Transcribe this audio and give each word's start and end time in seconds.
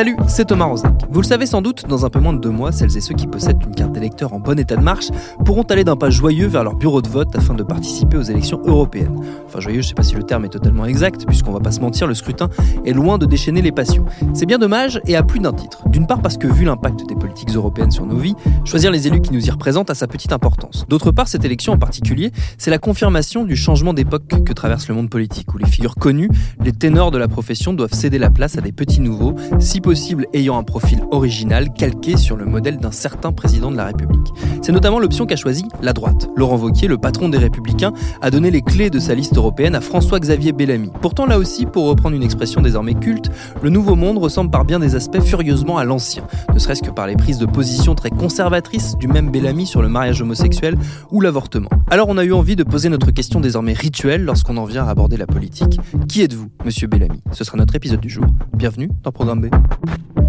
Salut, 0.00 0.16
c'est 0.28 0.46
Thomas 0.46 0.64
Rozek. 0.64 0.92
Vous 1.10 1.20
le 1.20 1.26
savez 1.26 1.44
sans 1.44 1.60
doute, 1.60 1.84
dans 1.86 2.06
un 2.06 2.08
peu 2.08 2.20
moins 2.20 2.32
de 2.32 2.38
deux 2.38 2.48
mois, 2.48 2.72
celles 2.72 2.96
et 2.96 3.02
ceux 3.02 3.12
qui 3.12 3.26
possèdent 3.26 3.62
une 3.62 3.74
carte 3.74 3.92
d'électeur 3.92 4.32
en 4.32 4.40
bon 4.40 4.58
état 4.58 4.74
de 4.74 4.80
marche 4.80 5.08
pourront 5.44 5.64
aller 5.64 5.84
d'un 5.84 5.96
pas 5.96 6.08
joyeux 6.08 6.46
vers 6.46 6.64
leur 6.64 6.74
bureau 6.74 7.02
de 7.02 7.08
vote 7.08 7.36
afin 7.36 7.52
de 7.52 7.62
participer 7.62 8.16
aux 8.16 8.22
élections 8.22 8.62
européennes. 8.64 9.20
Enfin, 9.44 9.60
joyeux, 9.60 9.82
je 9.82 9.88
sais 9.88 9.94
pas 9.94 10.02
si 10.02 10.14
le 10.14 10.22
terme 10.22 10.46
est 10.46 10.48
totalement 10.48 10.86
exact, 10.86 11.26
puisqu'on 11.26 11.52
va 11.52 11.60
pas 11.60 11.70
se 11.70 11.80
mentir, 11.80 12.06
le 12.06 12.14
scrutin 12.14 12.48
est 12.86 12.94
loin 12.94 13.18
de 13.18 13.26
déchaîner 13.26 13.60
les 13.60 13.72
passions. 13.72 14.06
C'est 14.32 14.46
bien 14.46 14.56
dommage 14.56 15.02
et 15.06 15.16
à 15.16 15.22
plus 15.22 15.38
d'un 15.38 15.52
titre. 15.52 15.86
D'une 15.90 16.06
part 16.06 16.22
parce 16.22 16.38
que 16.38 16.46
vu 16.46 16.64
l'impact 16.64 17.06
des 17.06 17.14
politiques 17.14 17.50
européennes 17.54 17.90
sur 17.90 18.06
nos 18.06 18.16
vies, 18.16 18.36
choisir 18.64 18.90
les 18.90 19.06
élus 19.06 19.20
qui 19.20 19.34
nous 19.34 19.46
y 19.46 19.50
représentent 19.50 19.90
a 19.90 19.94
sa 19.94 20.06
petite 20.06 20.32
importance. 20.32 20.86
D'autre 20.88 21.10
part, 21.10 21.28
cette 21.28 21.44
élection 21.44 21.74
en 21.74 21.78
particulier, 21.78 22.32
c'est 22.56 22.70
la 22.70 22.78
confirmation 22.78 23.44
du 23.44 23.54
changement 23.54 23.92
d'époque 23.92 24.22
que 24.46 24.52
traverse 24.54 24.88
le 24.88 24.94
monde 24.94 25.10
politique, 25.10 25.52
où 25.52 25.58
les 25.58 25.66
figures 25.66 25.96
connues, 25.96 26.30
les 26.64 26.72
ténors 26.72 27.10
de 27.10 27.18
la 27.18 27.28
profession 27.28 27.74
doivent 27.74 27.92
céder 27.92 28.18
la 28.18 28.30
place 28.30 28.56
à 28.56 28.62
des 28.62 28.72
petits 28.72 29.02
nouveaux, 29.02 29.34
si 29.58 29.82
possible 29.90 30.28
ayant 30.34 30.56
un 30.56 30.62
profil 30.62 31.02
original 31.10 31.72
calqué 31.72 32.16
sur 32.16 32.36
le 32.36 32.44
modèle 32.44 32.78
d'un 32.78 32.92
certain 32.92 33.32
président 33.32 33.72
de 33.72 33.76
la 33.76 33.86
République. 33.86 34.28
C'est 34.62 34.70
notamment 34.70 35.00
l'option 35.00 35.26
qu'a 35.26 35.34
choisie 35.34 35.64
la 35.82 35.92
droite. 35.92 36.28
Laurent 36.36 36.58
Wauquiez, 36.58 36.86
le 36.86 36.96
patron 36.96 37.28
des 37.28 37.38
Républicains, 37.38 37.92
a 38.22 38.30
donné 38.30 38.52
les 38.52 38.62
clés 38.62 38.88
de 38.88 39.00
sa 39.00 39.16
liste 39.16 39.36
européenne 39.36 39.74
à 39.74 39.80
François-Xavier 39.80 40.52
Bellamy. 40.52 40.92
Pourtant, 41.00 41.26
là 41.26 41.40
aussi, 41.40 41.66
pour 41.66 41.88
reprendre 41.88 42.14
une 42.14 42.22
expression 42.22 42.60
désormais 42.60 42.94
culte, 42.94 43.32
le 43.62 43.68
nouveau 43.68 43.96
monde 43.96 44.18
ressemble 44.18 44.52
par 44.52 44.64
bien 44.64 44.78
des 44.78 44.94
aspects 44.94 45.20
furieusement 45.22 45.76
à 45.76 45.84
l'ancien, 45.84 46.22
ne 46.54 46.60
serait-ce 46.60 46.84
que 46.84 46.90
par 46.92 47.08
les 47.08 47.16
prises 47.16 47.38
de 47.38 47.46
position 47.46 47.96
très 47.96 48.10
conservatrices 48.10 48.96
du 48.96 49.08
même 49.08 49.32
Bellamy 49.32 49.66
sur 49.66 49.82
le 49.82 49.88
mariage 49.88 50.22
homosexuel 50.22 50.76
ou 51.10 51.20
l'avortement. 51.20 51.70
Alors 51.90 52.08
on 52.08 52.16
a 52.16 52.22
eu 52.22 52.32
envie 52.32 52.54
de 52.54 52.62
poser 52.62 52.90
notre 52.90 53.10
question 53.10 53.40
désormais 53.40 53.72
rituelle 53.72 54.22
lorsqu'on 54.22 54.56
en 54.56 54.66
vient 54.66 54.86
à 54.86 54.90
aborder 54.90 55.16
la 55.16 55.26
politique. 55.26 55.80
Qui 56.08 56.22
êtes-vous, 56.22 56.46
monsieur 56.64 56.86
Bellamy? 56.86 57.24
Ce 57.32 57.42
sera 57.42 57.56
notre 57.56 57.74
épisode 57.74 57.98
du 57.98 58.08
jour. 58.08 58.26
Bienvenue 58.54 58.88
dans 59.02 59.10
Programme 59.10 59.40
B. 59.40 59.46
you 59.86 60.19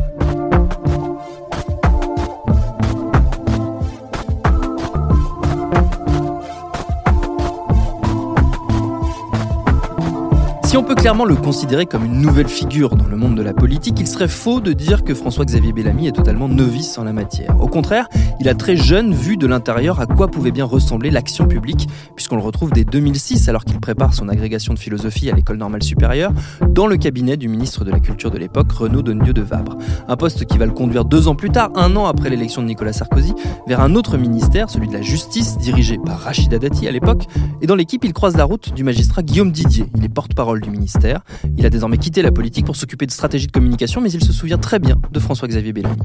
Si 10.71 10.77
on 10.77 10.83
peut 10.83 10.95
clairement 10.95 11.25
le 11.25 11.35
considérer 11.35 11.85
comme 11.85 12.05
une 12.05 12.21
nouvelle 12.21 12.47
figure 12.47 12.95
dans 12.95 13.09
le 13.09 13.17
monde 13.17 13.35
de 13.35 13.41
la 13.41 13.51
politique, 13.51 13.99
il 13.99 14.07
serait 14.07 14.29
faux 14.29 14.61
de 14.61 14.71
dire 14.71 15.03
que 15.03 15.13
François-Xavier 15.13 15.73
Bellamy 15.73 16.07
est 16.07 16.13
totalement 16.13 16.47
novice 16.47 16.97
en 16.97 17.03
la 17.03 17.11
matière. 17.11 17.59
Au 17.59 17.67
contraire, 17.67 18.07
il 18.39 18.47
a 18.47 18.55
très 18.55 18.77
jeune 18.77 19.13
vu 19.13 19.35
de 19.35 19.47
l'intérieur 19.47 19.99
à 19.99 20.05
quoi 20.05 20.29
pouvait 20.29 20.51
bien 20.51 20.63
ressembler 20.63 21.09
l'action 21.09 21.45
publique, 21.45 21.89
puisqu'on 22.15 22.37
le 22.37 22.41
retrouve 22.41 22.71
dès 22.71 22.85
2006 22.85 23.49
alors 23.49 23.65
qu'il 23.65 23.81
prépare 23.81 24.13
son 24.13 24.29
agrégation 24.29 24.73
de 24.73 24.79
philosophie 24.79 25.29
à 25.29 25.35
l'école 25.35 25.57
normale 25.57 25.83
supérieure, 25.83 26.31
dans 26.69 26.87
le 26.87 26.95
cabinet 26.95 27.35
du 27.35 27.49
ministre 27.49 27.83
de 27.83 27.91
la 27.91 27.99
Culture 27.99 28.31
de 28.31 28.37
l'époque, 28.37 28.71
Renaud 28.71 29.01
Donnedieu 29.01 29.33
de 29.33 29.41
Vabre. 29.41 29.77
Un 30.07 30.15
poste 30.15 30.45
qui 30.45 30.57
va 30.57 30.65
le 30.65 30.71
conduire 30.71 31.03
deux 31.03 31.27
ans 31.27 31.35
plus 31.35 31.49
tard, 31.49 31.71
un 31.75 31.97
an 31.97 32.05
après 32.05 32.29
l'élection 32.29 32.61
de 32.61 32.67
Nicolas 32.67 32.93
Sarkozy, 32.93 33.33
vers 33.67 33.81
un 33.81 33.93
autre 33.93 34.15
ministère, 34.15 34.69
celui 34.69 34.87
de 34.87 34.93
la 34.93 35.01
Justice, 35.01 35.57
dirigé 35.57 35.97
par 35.97 36.17
Rachida 36.17 36.59
Dati 36.59 36.87
à 36.87 36.91
l'époque, 36.91 37.25
et 37.61 37.67
dans 37.67 37.75
l'équipe 37.75 38.05
il 38.05 38.13
croise 38.13 38.37
la 38.37 38.45
route 38.45 38.73
du 38.73 38.85
magistrat 38.85 39.21
Guillaume 39.21 39.51
Didier. 39.51 39.87
Il 39.97 40.05
est 40.05 40.09
porte-parole 40.09 40.60
du 40.61 40.69
ministère. 40.69 41.21
Il 41.57 41.65
a 41.65 41.69
désormais 41.69 41.97
quitté 41.97 42.21
la 42.21 42.31
politique 42.31 42.65
pour 42.65 42.75
s'occuper 42.75 43.05
de 43.05 43.11
stratégie 43.11 43.47
de 43.47 43.51
communication, 43.51 44.01
mais 44.01 44.11
il 44.11 44.23
se 44.23 44.33
souvient 44.33 44.57
très 44.57 44.79
bien 44.79 45.01
de 45.11 45.19
François-Xavier 45.19 45.73
Bellamy. 45.73 45.97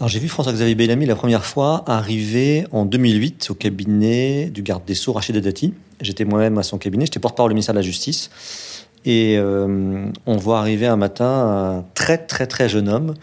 Alors 0.00 0.08
j'ai 0.08 0.20
vu 0.20 0.28
François-Xavier 0.28 0.76
Bellamy 0.76 1.06
la 1.06 1.16
première 1.16 1.44
fois 1.44 1.82
arriver 1.88 2.66
en 2.70 2.84
2008 2.84 3.48
au 3.50 3.54
cabinet 3.54 4.48
du 4.48 4.62
garde 4.62 4.84
des 4.84 4.94
Sceaux 4.94 5.12
Rachida 5.12 5.40
Dati. 5.40 5.74
J'étais 6.00 6.24
moi-même 6.24 6.56
à 6.58 6.62
son 6.62 6.78
cabinet, 6.78 7.06
j'étais 7.06 7.18
porte-parole 7.18 7.50
du 7.50 7.54
ministère 7.54 7.74
de 7.74 7.80
la 7.80 7.82
Justice. 7.82 8.30
Et 9.04 9.36
euh, 9.38 10.06
on 10.26 10.36
voit 10.36 10.60
arriver 10.60 10.86
un 10.86 10.96
matin 10.96 11.24
un 11.24 11.84
très 11.94 12.18
très 12.18 12.46
très 12.46 12.68
jeune 12.68 12.88
homme 12.88 13.14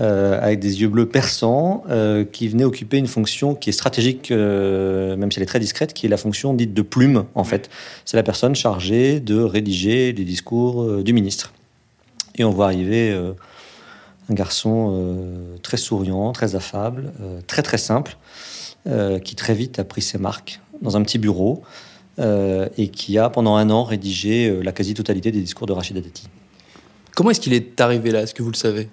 euh, 0.00 0.40
avec 0.40 0.58
des 0.58 0.80
yeux 0.80 0.88
bleus 0.88 1.06
perçants 1.06 1.84
euh, 1.90 2.24
qui 2.24 2.48
venait 2.48 2.64
occuper 2.64 2.96
une 2.96 3.06
fonction 3.06 3.54
qui 3.54 3.68
est 3.68 3.74
stratégique, 3.74 4.30
euh, 4.30 5.16
même 5.16 5.30
si 5.30 5.38
elle 5.38 5.42
est 5.42 5.46
très 5.46 5.60
discrète, 5.60 5.92
qui 5.92 6.06
est 6.06 6.08
la 6.08 6.16
fonction 6.16 6.54
dite 6.54 6.72
de 6.72 6.80
plume 6.80 7.26
en 7.34 7.44
fait. 7.44 7.68
C'est 8.06 8.16
la 8.16 8.22
personne 8.22 8.54
chargée 8.54 9.20
de 9.20 9.38
rédiger 9.38 10.12
les 10.12 10.24
discours 10.24 11.02
du 11.02 11.12
ministre. 11.12 11.52
Et 12.36 12.44
on 12.44 12.50
voit 12.50 12.66
arriver 12.66 13.14
un 14.30 14.34
garçon 14.34 14.98
très 15.62 15.76
souriant, 15.76 16.32
très 16.32 16.56
affable, 16.56 17.12
très 17.46 17.60
très 17.60 17.76
simple, 17.76 18.16
qui 19.22 19.36
très 19.36 19.52
vite 19.52 19.78
a 19.78 19.84
pris 19.84 20.00
ses 20.00 20.16
marques 20.16 20.60
dans 20.80 20.96
un 20.96 21.02
petit 21.02 21.18
bureau 21.18 21.62
et 22.18 22.88
qui 22.88 23.18
a 23.18 23.28
pendant 23.28 23.56
un 23.56 23.68
an 23.68 23.84
rédigé 23.84 24.62
la 24.62 24.72
quasi-totalité 24.72 25.30
des 25.30 25.42
discours 25.42 25.66
de 25.66 25.74
Rachida 25.74 26.00
Dati. 26.00 26.28
Comment 27.14 27.30
est-ce 27.30 27.40
qu'il 27.40 27.52
est 27.52 27.78
arrivé 27.82 28.10
là? 28.10 28.22
Est-ce 28.22 28.32
que 28.32 28.42
vous 28.42 28.50
le 28.50 28.56
savez? 28.56 28.88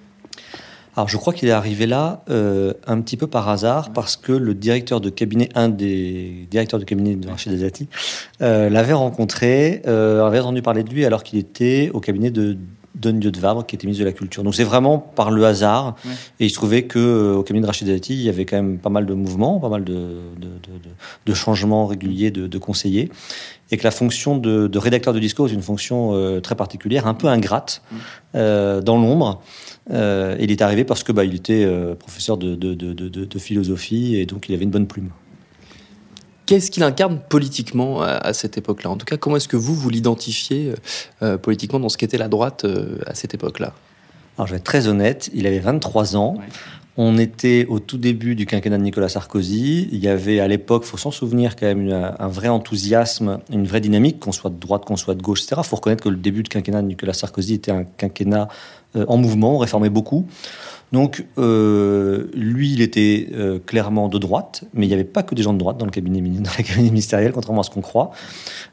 Alors 0.99 1.07
je 1.07 1.15
crois 1.15 1.31
qu'il 1.31 1.47
est 1.47 1.51
arrivé 1.53 1.87
là 1.87 2.23
euh, 2.29 2.73
un 2.85 2.99
petit 2.99 3.15
peu 3.15 3.25
par 3.25 3.47
hasard 3.47 3.93
parce 3.93 4.17
que 4.17 4.33
le 4.33 4.53
directeur 4.53 4.99
de 4.99 5.09
cabinet, 5.09 5.47
un 5.55 5.69
des 5.69 6.45
directeurs 6.51 6.77
de 6.77 6.83
cabinet 6.83 7.15
de 7.15 7.29
Rachida 7.29 7.55
Dati, 7.55 7.87
euh, 8.41 8.69
l'avait 8.69 8.91
rencontré, 8.91 9.81
euh, 9.87 10.25
avait 10.27 10.39
entendu 10.41 10.61
parler 10.61 10.83
de 10.83 10.89
lui 10.89 11.05
alors 11.05 11.23
qu'il 11.23 11.39
était 11.39 11.89
au 11.93 12.01
cabinet 12.01 12.31
de 12.31 12.57
Don 12.95 13.13
Dieu 13.13 13.31
de 13.31 13.39
Vabre, 13.39 13.65
qui 13.65 13.75
était 13.75 13.87
ministre 13.87 14.03
de 14.03 14.09
la 14.09 14.13
Culture. 14.13 14.43
Donc 14.43 14.55
c'est 14.55 14.65
vraiment 14.65 14.97
par 14.97 15.31
le 15.31 15.45
hasard. 15.45 15.95
Ouais. 16.03 16.11
Et 16.41 16.45
il 16.47 16.49
se 16.49 16.55
trouvait 16.55 16.83
que 16.83 16.99
euh, 16.99 17.35
au 17.35 17.43
cabinet 17.43 17.61
de 17.61 17.67
Rachida 17.67 17.93
Dati, 17.93 18.13
il 18.15 18.21
y 18.21 18.27
avait 18.27 18.43
quand 18.43 18.57
même 18.57 18.77
pas 18.77 18.89
mal 18.89 19.05
de 19.05 19.13
mouvements, 19.13 19.57
pas 19.61 19.69
mal 19.69 19.85
de, 19.85 19.93
de, 19.93 19.99
de- 20.41 20.79
de- 20.83 20.89
de 21.27 21.33
changements 21.33 21.85
réguliers 21.87 22.29
de, 22.29 22.57
conseillers. 22.57 23.09
Et 23.71 23.77
que 23.77 23.85
la 23.85 23.91
fonction 23.91 24.35
de, 24.35 24.67
de 24.67 24.77
rédacteur 24.79 25.13
de 25.13 25.19
discours 25.19 25.47
est 25.47 25.53
une 25.53 25.61
fonction 25.61 26.09
euh, 26.13 26.41
très 26.41 26.55
particulière, 26.55 27.07
un 27.07 27.13
peu 27.13 27.27
ingrate, 27.27 27.83
euh, 28.35 28.81
dans 28.81 28.97
l'ombre. 28.97 29.41
Euh, 29.91 30.35
il 30.39 30.51
est 30.51 30.61
arrivé 30.61 30.83
parce 30.83 31.03
que 31.03 31.11
bah, 31.11 31.23
il 31.25 31.33
était 31.35 31.63
euh, 31.63 31.95
professeur 31.95 32.37
de, 32.37 32.55
de, 32.55 32.73
de, 32.75 32.93
de- 32.93 33.25
de 33.25 33.39
philosophie 33.39 34.15
et 34.17 34.25
donc 34.25 34.47
il 34.47 34.53
avait 34.55 34.63
une 34.65 34.69
bonne 34.71 34.87
plume. 34.87 35.09
Qu'est-ce 36.45 36.71
qu'il 36.71 36.83
incarne 36.83 37.19
politiquement 37.29 38.01
à, 38.01 38.07
à 38.09 38.33
cette 38.33 38.57
époque-là? 38.57 38.89
En 38.89 38.97
tout 38.97 39.05
cas, 39.05 39.17
comment 39.17 39.35
est-ce 39.35 39.47
que 39.47 39.57
vous, 39.57 39.75
vous 39.75 39.89
l'identifiez 39.89 40.73
euh, 41.21 41.37
politiquement 41.37 41.79
dans 41.79 41.89
ce 41.89 41.97
qu'était 41.97 42.17
la 42.17 42.27
droite 42.27 42.65
euh, 42.65 42.97
à 43.05 43.13
cette 43.15 43.33
époque-là? 43.33 43.73
Alors 44.37 44.47
je 44.47 44.53
vais 44.53 44.57
être 44.57 44.63
très 44.63 44.87
honnête, 44.87 45.29
il 45.33 45.45
avait 45.47 45.59
23 45.59 46.15
ans. 46.15 46.35
Ouais. 46.37 46.45
On 46.97 47.17
était 47.17 47.65
au 47.69 47.79
tout 47.79 47.97
début 47.97 48.35
du 48.35 48.45
quinquennat 48.45 48.77
de 48.77 48.83
Nicolas 48.83 49.07
Sarkozy. 49.07 49.87
Il 49.91 49.99
y 49.99 50.09
avait 50.09 50.39
à 50.39 50.47
l'époque, 50.47 50.83
faut 50.83 50.97
s'en 50.97 51.11
souvenir, 51.11 51.55
quand 51.55 51.65
même 51.65 51.89
un 51.91 52.27
vrai 52.27 52.49
enthousiasme, 52.49 53.39
une 53.51 53.65
vraie 53.65 53.79
dynamique, 53.79 54.19
qu'on 54.19 54.33
soit 54.33 54.49
de 54.49 54.59
droite, 54.59 54.83
qu'on 54.83 54.97
soit 54.97 55.15
de 55.15 55.21
gauche, 55.21 55.43
etc. 55.43 55.61
Il 55.63 55.67
faut 55.67 55.77
reconnaître 55.77 56.03
que 56.03 56.09
le 56.09 56.17
début 56.17 56.43
du 56.43 56.49
quinquennat 56.49 56.81
de 56.81 56.87
Nicolas 56.87 57.13
Sarkozy 57.13 57.53
était 57.53 57.71
un 57.71 57.85
quinquennat 57.85 58.49
euh, 58.95 59.05
en 59.07 59.17
mouvement, 59.17 59.55
on 59.55 59.57
réformait 59.59 59.89
beaucoup. 59.89 60.25
Donc, 60.91 61.25
euh, 61.37 62.27
lui, 62.33 62.73
il 62.73 62.81
était 62.81 63.29
euh, 63.33 63.59
clairement 63.63 64.09
de 64.09 64.17
droite, 64.17 64.63
mais 64.73 64.85
il 64.85 64.89
n'y 64.89 64.95
avait 64.95 65.03
pas 65.03 65.21
que 65.21 65.35
des 65.35 65.43
gens 65.43 65.53
de 65.53 65.59
droite 65.59 65.77
dans 65.77 65.85
le 65.85 65.91
cabinet, 65.91 66.21
ministériel, 66.77 67.31
contrairement 67.31 67.61
à 67.61 67.63
ce 67.63 67.69
qu'on 67.69 67.81
croit. 67.81 68.11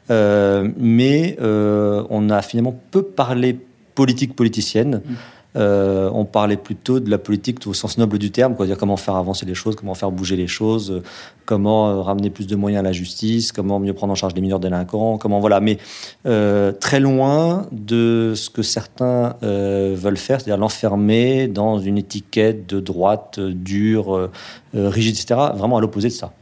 Mais 0.09 1.37
on 1.39 2.29
a 2.29 2.41
finalement 2.41 2.77
peu 2.91 3.03
parlé 3.03 3.59
politique 3.93 4.35
politicienne. 4.35 5.01
Euh, 5.57 6.09
on 6.13 6.25
parlait 6.25 6.57
plutôt 6.57 6.99
de 6.99 7.09
la 7.09 7.17
politique 7.17 7.65
au 7.65 7.73
sens 7.73 7.97
noble 7.97 8.19
du 8.19 8.31
terme, 8.31 8.55
quoi, 8.55 8.65
dire 8.65 8.77
comment 8.77 8.97
faire 8.97 9.15
avancer 9.15 9.45
les 9.45 9.55
choses, 9.55 9.75
comment 9.75 9.95
faire 9.95 10.11
bouger 10.11 10.35
les 10.35 10.47
choses, 10.47 10.91
euh, 10.91 11.03
comment 11.45 11.89
euh, 11.89 12.01
ramener 12.01 12.29
plus 12.29 12.45
de 12.45 12.55
moyens 12.55 12.81
à 12.81 12.83
la 12.83 12.91
justice, 12.91 13.51
comment 13.51 13.79
mieux 13.79 13.93
prendre 13.93 14.13
en 14.13 14.15
charge 14.15 14.35
les 14.35 14.41
mineurs 14.41 14.59
délinquants, 14.59 15.17
comment 15.17 15.39
voilà. 15.39 15.59
Mais 15.59 15.77
très 16.79 16.99
loin 16.99 17.65
de 17.71 18.33
ce 18.35 18.49
que 18.49 18.61
certains 18.61 19.35
veulent 19.41 20.17
faire, 20.17 20.39
c'est-à-dire 20.41 20.57
l'enfermer 20.57 21.47
dans 21.47 21.79
une 21.79 21.97
étiquette 21.97 22.67
de 22.67 22.79
droite 22.79 23.39
dure, 23.39 24.29
rigide, 24.73 25.15
etc. 25.15 25.39
Vraiment 25.55 25.77
à 25.77 25.81
l'opposé 25.81 26.09
de 26.09 26.13
ça. 26.13 26.33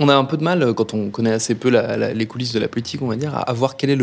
On 0.00 0.08
a 0.08 0.16
un 0.16 0.24
peu 0.24 0.36
de 0.36 0.42
mal, 0.42 0.74
quand 0.74 0.92
on 0.92 1.10
connaît 1.10 1.32
assez 1.32 1.54
peu 1.54 1.70
les 1.70 2.26
coulisses 2.26 2.52
de 2.52 2.58
la 2.58 2.66
politique, 2.66 3.00
on 3.00 3.06
va 3.06 3.14
dire, 3.14 3.36
à 3.36 3.52
voir 3.52 3.76
quel 3.76 3.90
est 3.90 3.98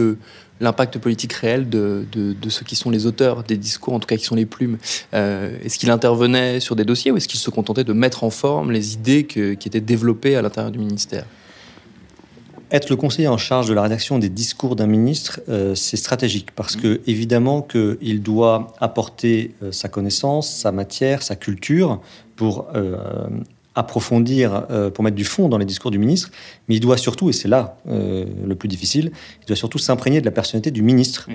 l'impact 0.61 0.99
politique 0.99 1.33
réel 1.33 1.67
de, 1.67 2.05
ceux 2.47 2.63
qui 2.63 2.77
sont 2.77 2.89
les 2.89 3.05
auteurs 3.05 3.43
des 3.43 3.57
discours, 3.57 3.93
en 3.93 3.99
tout 3.99 4.07
cas 4.07 4.15
qui 4.15 4.23
sont 4.23 4.35
les 4.35 4.45
plumes. 4.45 4.77
Euh, 5.13 5.57
est-ce 5.63 5.77
qu'il 5.77 5.91
intervenait 5.91 6.61
sur 6.61 6.77
des 6.77 6.85
dossiers 6.85 7.11
ou 7.11 7.17
est-ce 7.17 7.27
qu'il 7.27 7.39
se 7.39 7.49
contentait 7.49 7.83
de 7.83 7.93
mettre 7.93 8.23
en 8.23 8.29
forme 8.29 8.71
les 8.71 8.93
idées 8.93 9.25
qui 9.25 9.41
étaient 9.51 9.81
développées 9.81 10.38
à 10.38 10.41
l'intérieur 10.41 10.71
du 10.71 10.79
ministère? 10.79 11.25
Être 12.71 12.89
le 12.89 12.95
conseiller 12.95 13.27
en 13.27 13.37
charge 13.37 13.67
de 13.67 13.73
la 13.73 13.81
rédaction 13.81 14.17
des 14.17 14.29
discours 14.29 14.77
d'un 14.77 14.87
ministre, 14.87 15.41
euh, 15.49 15.75
c'est 15.75 15.97
stratégique 15.97 16.51
parce 16.55 16.77
que 16.77 17.01
évidemment 17.05 17.61
qu'il 17.61 18.21
doit 18.21 18.73
apporter 18.79 19.55
euh, 19.61 19.73
sa 19.73 19.89
connaissance, 19.89 20.49
sa 20.49 20.71
matière, 20.71 21.21
sa 21.21 21.35
culture 21.35 21.99
pour 22.37 22.67
euh, 23.77 23.79
approfondir, 23.79 24.65
pour 24.94 25.03
mettre 25.03 25.15
du 25.15 25.23
fond 25.23 25.50
dans 25.50 25.57
les 25.57 25.65
discours 25.65 25.91
du 25.91 25.97
ministre, 25.97 26.29
mais 26.68 26.75
il 26.75 26.79
doit 26.79 26.97
surtout, 26.97 27.29
et 27.29 27.33
c'est 27.33 27.47
là 27.47 27.77
le 27.85 28.53
plus 28.53 28.68
difficile, 28.68 29.12
il 29.41 29.45
doit 29.45 29.56
surtout 29.56 29.77
s'imprégner 29.77 30.19
de 30.19 30.25
la 30.25 30.31
personnalité 30.31 30.71
du 30.71 30.81
ministre. 30.81 31.29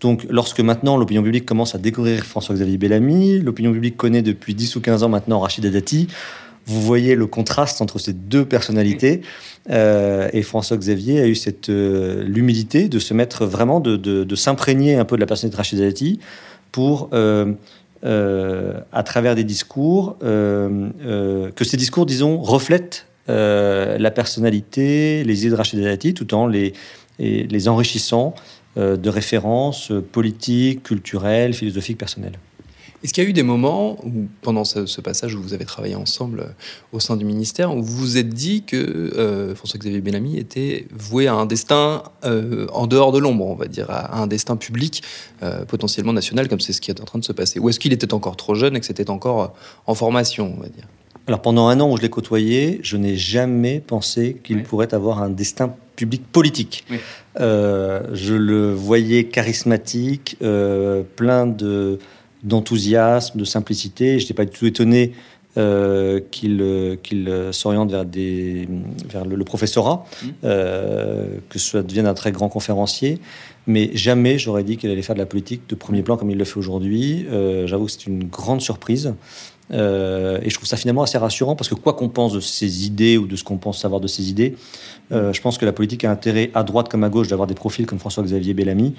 Donc 0.00 0.24
lorsque 0.30 0.60
maintenant 0.60 0.96
l'opinion 0.96 1.22
publique 1.22 1.46
commence 1.46 1.74
à 1.74 1.78
découvrir 1.78 2.24
François-Xavier 2.24 2.78
Bellamy, 2.78 3.40
l'opinion 3.40 3.72
publique 3.72 3.96
connaît 3.96 4.22
depuis 4.22 4.54
10 4.54 4.76
ou 4.76 4.80
15 4.80 5.02
ans 5.02 5.08
maintenant 5.08 5.40
Rachida 5.40 5.70
Dati, 5.70 6.08
vous 6.66 6.80
voyez 6.80 7.14
le 7.14 7.26
contraste 7.26 7.80
entre 7.80 7.98
ces 7.98 8.12
deux 8.12 8.44
personnalités. 8.44 9.22
Euh, 9.70 10.28
et 10.32 10.42
François 10.42 10.76
Xavier 10.76 11.20
a 11.20 11.26
eu 11.26 11.34
cette 11.34 11.68
euh, 11.68 12.24
l'humilité 12.24 12.88
de 12.88 12.98
se 12.98 13.14
mettre 13.14 13.46
vraiment, 13.46 13.80
de, 13.80 14.34
s'imprégner 14.34 14.96
un 14.96 15.04
peu 15.04 15.16
de 15.16 15.20
la 15.20 15.26
personnalité 15.26 15.54
de 15.54 15.56
Rachid 15.56 15.78
Dati 15.78 16.20
pour, 16.70 17.10
euh, 17.12 17.52
à 18.04 19.02
travers 19.04 19.34
des 19.34 19.44
discours, 19.44 20.16
que 20.20 21.64
ces 21.64 21.76
discours, 21.76 22.06
disons, 22.06 22.40
reflètent 22.40 23.06
la 23.28 24.10
personnalité, 24.10 25.24
les 25.24 25.42
idées 25.42 25.50
de 25.50 25.56
Rachid 25.56 25.80
Dati, 25.80 26.14
tout 26.14 26.34
en 26.34 26.46
les 26.46 27.68
enrichissant 27.68 28.34
de 28.76 29.08
références 29.08 29.92
politiques, 30.12 30.82
culturelles, 30.82 31.54
philosophiques, 31.54 31.98
personnelles. 31.98 32.38
Est-ce 33.02 33.12
qu'il 33.12 33.24
y 33.24 33.26
a 33.26 33.30
eu 33.30 33.32
des 33.32 33.42
moments 33.42 33.98
où, 34.04 34.28
pendant 34.42 34.64
ce, 34.64 35.00
passage 35.00 35.34
où 35.34 35.42
vous 35.42 35.54
avez 35.54 35.64
travaillé 35.64 35.96
ensemble 35.96 36.40
euh, 36.40 36.52
au 36.92 37.00
sein 37.00 37.16
du 37.16 37.24
ministère, 37.24 37.74
où 37.74 37.82
vous 37.82 37.96
vous 37.96 38.16
êtes 38.16 38.28
dit 38.28 38.62
que 38.62 38.76
euh, 38.76 39.54
François-Xavier 39.56 40.00
Bellamy 40.00 40.38
était 40.38 40.86
voué 40.92 41.26
à 41.26 41.34
un 41.34 41.46
destin 41.46 42.04
euh, 42.24 42.68
en 42.72 42.86
dehors 42.86 43.10
de 43.10 43.18
l'ombre, 43.18 43.46
on 43.46 43.56
va 43.56 43.66
dire, 43.66 43.90
à, 43.90 44.20
un 44.20 44.26
destin 44.26 44.56
public, 44.56 45.02
potentiellement 45.66 46.12
national, 46.12 46.48
comme 46.48 46.60
c'est 46.60 46.72
ce 46.72 46.80
qui 46.80 46.90
est 46.90 47.00
en 47.00 47.04
train 47.04 47.18
de 47.18 47.24
se 47.24 47.32
passer? 47.32 47.58
Ou 47.58 47.68
est-ce 47.68 47.80
qu'il 47.80 47.92
était 47.92 48.14
encore 48.14 48.36
trop 48.36 48.54
jeune 48.54 48.76
et 48.76 48.80
que 48.80 48.86
c'était 48.86 49.10
encore 49.10 49.54
en 49.86 49.94
formation, 49.94 50.54
on 50.56 50.60
va 50.60 50.68
dire? 50.68 50.86
Alors 51.26 51.42
pendant 51.42 51.66
un 51.66 51.80
an 51.80 51.90
où 51.90 51.96
je 51.96 52.02
l'ai 52.02 52.10
côtoyé, 52.10 52.78
je 52.82 52.96
n'ai 52.96 53.16
jamais 53.16 53.80
pensé 53.80 54.36
qu'il 54.44 54.62
pourrait 54.62 54.94
avoir 54.94 55.20
un 55.20 55.30
destin 55.30 55.74
public 55.96 56.22
politique. 56.30 56.84
je 57.36 58.34
le 58.34 58.72
voyais 58.72 59.24
charismatique, 59.24 60.36
plein 60.38 61.46
de 61.46 61.98
d'enthousiasme, 62.42 63.38
de 63.38 63.44
simplicité. 63.44 64.18
Je 64.18 64.24
n'étais 64.24 64.34
pas 64.34 64.44
du 64.44 64.50
tout 64.50 64.66
étonné 64.66 65.12
euh, 65.58 66.18
qu'il 66.30 66.62
euh, 66.62 66.96
euh, 67.12 67.52
s'oriente 67.52 67.90
vers, 67.90 68.06
des, 68.06 68.66
vers 69.06 69.26
le, 69.26 69.44
professorat, 69.44 70.06
mmh. 70.22 70.26
que 71.50 71.58
ce 71.58 71.76
devienne 71.76 72.06
un 72.06 72.14
très 72.14 72.32
grand 72.32 72.48
conférencier. 72.48 73.18
Mais 73.66 73.90
jamais 73.92 74.38
j'aurais 74.38 74.64
dit 74.64 74.78
qu'il 74.78 74.90
allait 74.90 75.02
faire 75.02 75.14
de 75.14 75.20
la 75.20 75.26
politique 75.26 75.68
de 75.68 75.74
premier 75.74 76.02
plan 76.02 76.16
comme 76.16 76.30
il 76.30 76.38
le 76.38 76.44
fait 76.46 76.58
aujourd'hui. 76.58 77.26
J'avoue 77.66 77.84
que 77.84 77.92
c'est 77.92 78.06
une 78.06 78.24
grande 78.24 78.62
surprise. 78.62 79.14
et 79.70 79.74
je 79.76 80.54
trouve 80.54 80.66
ça 80.66 80.76
finalement 80.76 81.02
assez 81.02 81.18
rassurant 81.18 81.54
parce 81.54 81.68
que 81.68 81.76
quoi 81.76 81.92
qu'on 81.92 82.08
pense 82.08 82.32
de 82.32 82.40
ses 82.40 82.86
idées 82.86 83.18
ou 83.18 83.26
de 83.26 83.36
ce 83.36 83.44
qu'on 83.44 83.58
pense 83.58 83.78
savoir 83.78 84.00
de 84.00 84.08
ses 84.08 84.30
idées, 84.30 84.56
je 85.12 85.40
pense 85.40 85.58
que 85.58 85.66
la 85.66 85.72
politique 85.72 86.04
a 86.04 86.10
intérêt 86.10 86.50
à 86.54 86.64
droite 86.64 86.88
comme 86.88 87.04
à 87.04 87.08
gauche 87.08 87.28
d'avoir 87.28 87.46
des 87.46 87.54
profils 87.54 87.86
comme 87.86 88.00
François-Xavier 88.00 88.54
Bellamy 88.54 88.94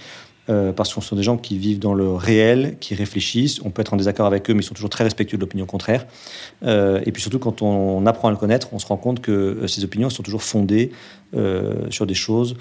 euh, 0.50 0.74
parce 0.74 0.94
qu'on 0.94 1.00
sont 1.00 1.16
des 1.16 1.24
gens 1.24 1.38
qui 1.38 1.57
vivent 1.57 1.80
dans 1.80 1.94
le 1.94 2.12
réel, 2.12 2.75
qui 2.81 2.95
réfléchissent. 2.95 3.62
On 3.63 3.69
peut 3.69 3.81
être 3.81 3.94
en 3.94 3.98
désaccord 3.98 4.25
avec 4.25 4.50
eux, 4.50 4.54
mais 4.54 4.60
ils 4.60 4.66
sont 4.66 4.74
toujours 4.74 4.90
très 4.90 5.06
respectueux 5.06 5.38
de 5.38 5.42
l'opinion 5.42 5.66
contraire. 5.66 6.06
Euh, 6.63 7.00
et 7.06 7.12
puis 7.13 7.22
surtout, 7.22 7.40
quand 7.40 7.62
on 7.62 8.06
apprend 8.06 8.28
à 8.28 8.31
le 8.31 8.38
connaître, 8.38 8.68
on 8.74 8.80
se 8.80 8.86
rend 8.86 8.98
compte 8.98 9.22
que 9.22 9.31
euh, 9.31 9.68
ces 9.68 9.86
opinions 9.86 10.10
sont 10.10 10.24
toujours 10.24 10.44
fondées 10.44 10.92
sur 11.90 12.06
des 12.06 12.13
choses 12.13 12.56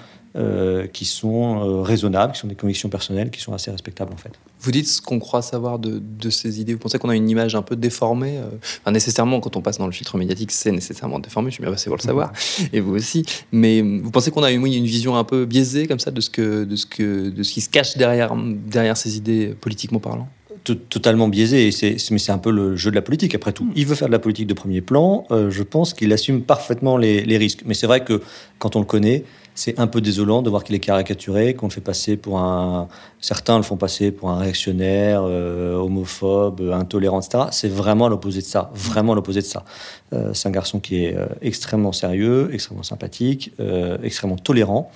qui 0.93 1.05
sont 1.05 1.83
raisonnables, 1.83 2.33
qui 2.33 2.39
sont 2.39 2.47
des 2.47 2.55
convictions 2.55 2.89
personnelles, 2.89 3.29
qui 3.29 3.39
sont 3.39 3.53
assez 3.53 3.69
respectables 3.69 4.13
en 4.13 4.17
fait. 4.17 4.31
Vous 4.59 4.71
dites 4.71 4.87
ce 4.87 5.01
qu'on 5.01 5.19
croit 5.19 5.41
savoir 5.41 5.77
de, 5.77 6.29
ces 6.29 6.59
idées. 6.59 6.73
Vous 6.73 6.79
pensez 6.79 6.97
qu'on 6.97 7.09
a 7.09 7.15
une 7.15 7.29
image 7.29 7.55
un 7.55 7.61
peu 7.61 7.75
déformée 7.75 8.39
enfin, 8.81 8.91
Nécessairement, 8.91 9.39
quand 9.41 9.55
on 9.57 9.61
passe 9.61 9.77
dans 9.77 9.85
le 9.85 9.91
filtre 9.91 10.17
médiatique, 10.17 10.51
c'est 10.51 10.71
nécessairement 10.71 11.19
déformé. 11.19 11.51
Je 11.51 11.55
suis 11.55 11.61
bien 11.61 11.71
passé 11.71 11.85
pour 11.85 11.97
le 11.97 12.01
savoir, 12.01 12.31
et 12.73 12.79
vous 12.79 12.95
aussi. 12.95 13.25
Mais 13.51 13.81
vous 13.81 14.09
pensez 14.09 14.31
qu'on 14.31 14.43
a 14.43 14.51
une, 14.51 14.65
une 14.65 14.85
vision 14.85 15.15
un 15.15 15.23
peu 15.23 15.45
biaisée 15.45 15.87
comme 15.87 15.99
ça 15.99 16.11
de 16.11 16.21
ce 16.21 16.29
que 16.29 16.63
de 16.63 16.75
ce 16.75 16.85
que 16.85 17.29
de 17.29 17.43
ce 17.43 17.53
qui 17.53 17.61
se 17.61 17.69
cache 17.69 17.97
derrière, 17.97 18.35
derrière 18.35 18.97
ces 18.97 19.17
idées 19.17 19.55
politiquement 19.59 19.99
parlant? 19.99 20.27
Totalement 20.63 21.27
biaisé, 21.27 21.71
mais 22.11 22.17
c'est 22.19 22.31
un 22.31 22.37
peu 22.37 22.49
le 22.49 22.77
jeu 22.77 22.89
de 22.89 22.95
la 22.95 23.01
politique 23.01 23.35
après 23.35 23.51
tout. 23.51 23.69
Il 23.75 23.85
veut 23.85 23.95
faire 23.95 24.07
de 24.07 24.13
la 24.13 24.19
politique 24.19 24.47
de 24.47 24.53
premier 24.53 24.79
plan, 24.79 25.25
euh, 25.29 25.49
je 25.49 25.61
pense 25.61 25.93
qu'il 25.93 26.13
assume 26.13 26.41
parfaitement 26.41 26.95
les, 26.95 27.25
les 27.25 27.37
risques. 27.37 27.63
Mais 27.65 27.73
c'est 27.73 27.87
vrai 27.87 28.05
que 28.05 28.21
quand 28.59 28.77
on 28.77 28.79
le 28.79 28.85
connaît, 28.85 29.25
c'est 29.55 29.79
un 29.79 29.87
peu 29.87 30.01
désolant 30.01 30.41
de 30.41 30.49
voir 30.49 30.63
qu'il 30.63 30.75
est 30.75 30.79
caricaturé, 30.79 31.53
qu'on 31.53 31.67
le 31.67 31.71
fait 31.71 31.81
passer 31.81 32.17
pour 32.17 32.39
un. 32.39 32.87
Certains 33.19 33.57
le 33.57 33.63
font 33.63 33.77
passer 33.77 34.11
pour 34.11 34.31
un 34.31 34.39
réactionnaire, 34.39 35.21
euh, 35.23 35.75
homophobe, 35.75 36.71
intolérant, 36.73 37.21
etc. 37.21 37.45
C'est 37.51 37.69
vraiment 37.69 38.09
l'opposé 38.09 38.41
de 38.41 38.45
ça. 38.45 38.71
Vraiment 38.73 39.13
l'opposé 39.13 39.41
de 39.41 39.45
ça. 39.45 39.63
Euh, 40.11 40.33
c'est 40.33 40.47
un 40.49 40.51
garçon 40.51 40.79
qui 40.79 41.05
est 41.05 41.15
euh, 41.15 41.27
extrêmement 41.41 41.91
sérieux, 41.91 42.49
extrêmement 42.51 42.83
sympathique, 42.83 43.53
extrêmement 44.03 44.37
tolérant. 44.37 44.91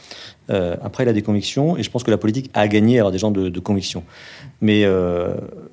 après, 0.49 1.03
il 1.03 1.09
a 1.09 1.13
des 1.13 1.21
convictions 1.21 1.77
et 1.77 1.83
je 1.83 1.91
pense 1.91 2.03
que 2.03 2.11
la 2.11 2.17
politique 2.17 2.49
a 2.53 2.67
gagné 2.67 2.97
à 2.97 3.01
avoir 3.01 3.11
des 3.11 3.19
gens 3.19 3.31
de, 3.31 3.49
de 3.49 3.59
conviction. 3.59 4.03
Mais 4.61 4.85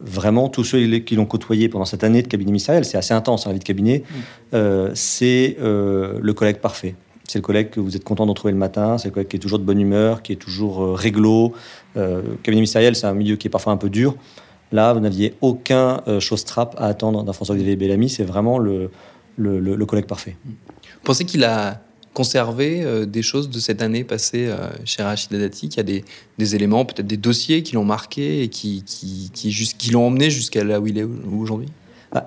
vraiment, 0.01 0.49
tous 0.49 0.65
ceux 0.65 0.99
qui 0.99 1.17
l'ont 1.17 1.27
côtoyé 1.27 1.69
pendant 1.69 1.85
cette 1.85 2.05
année 2.05 2.23
de 2.23 2.29
cabinet 2.29 2.51
ministériel, 2.51 2.85
c'est 2.85 2.99
assez 2.99 3.15
intense, 3.15 3.47
hein, 3.47 3.51
la 3.51 3.55
vie 3.55 3.61
de 3.61 3.65
cabinet, 3.65 4.03
c'est 4.95 5.57
le 5.61 6.33
collègue 6.33 6.59
parfait. 6.59 6.95
C'est 7.27 7.39
le 7.39 7.43
collègue 7.43 7.71
que 7.71 7.81
vous 7.81 7.97
êtes 7.97 8.05
content 8.05 8.27
de 8.27 8.31
retrouver 8.31 8.53
le 8.53 8.59
matin, 8.59 8.99
c'est 8.99 9.09
le 9.09 9.15
collègue 9.15 9.29
qui 9.29 9.37
est 9.37 9.41
toujours 9.41 9.59
de 9.59 9.65
bonne 9.65 9.81
humeur, 9.81 10.23
qui 10.23 10.33
est 10.33 10.37
toujours 10.37 10.83
euh, 10.83 10.93
réglo. 10.93 11.55
Euh, 11.97 12.23
cabinet 12.43 12.61
ministériel, 12.61 12.95
c'est 12.97 13.07
un 13.07 13.15
milieu 13.15 13.37
qui 13.37 13.47
est 13.47 13.51
parfois 13.51 13.73
un 13.73 13.79
peu 13.79 13.89
dur. 13.89 14.15
Là, 14.73 14.93
vous 14.93 15.01
n'aviez 15.01 15.35
aucun 15.41 16.03
euh, 16.07 16.21
chose 16.21 16.45
trappe 16.45 16.75
à 16.79 16.87
attendre 16.87 17.23
d'un 17.23 17.33
François-Xavier 17.33 17.77
Bellamy. 17.77 18.11
C'est 18.11 18.25
vraiment 18.25 18.59
le, 18.59 18.91
le, 19.37 19.87
collègue 19.87 20.07
parfait. 20.07 20.37
Vous 20.45 20.53
pensez 21.03 21.25
qu'il 21.25 21.45
a 21.45 21.81
conservé 22.13 23.07
des 23.07 23.23
choses 23.23 23.51
de 23.51 23.59
cette 23.59 23.83
année 23.83 24.05
passée 24.05 24.49
chez 24.85 25.03
Rachid 25.03 25.33
Dati, 25.33 25.69
qu'il 25.69 25.79
y 25.79 25.81
a 25.81 25.83
des, 25.83 26.05
des 26.39 26.55
éléments, 26.55 26.85
peut-être 26.85 27.09
des 27.09 27.17
dossiers 27.17 27.65
qui 27.65 27.75
l'ont 27.75 27.85
marqué 27.85 28.43
et 28.43 28.49
qui, 28.49 28.85
qui, 28.85 29.31
qui, 29.35 29.51
qui 29.51 29.91
l'ont 29.91 30.07
emmené 30.07 30.31
jusqu'à 30.31 30.63
là 30.63 30.79
où 30.79 30.87
il 30.87 30.97
est 30.97 31.07
aujourd'hui? 31.37 31.69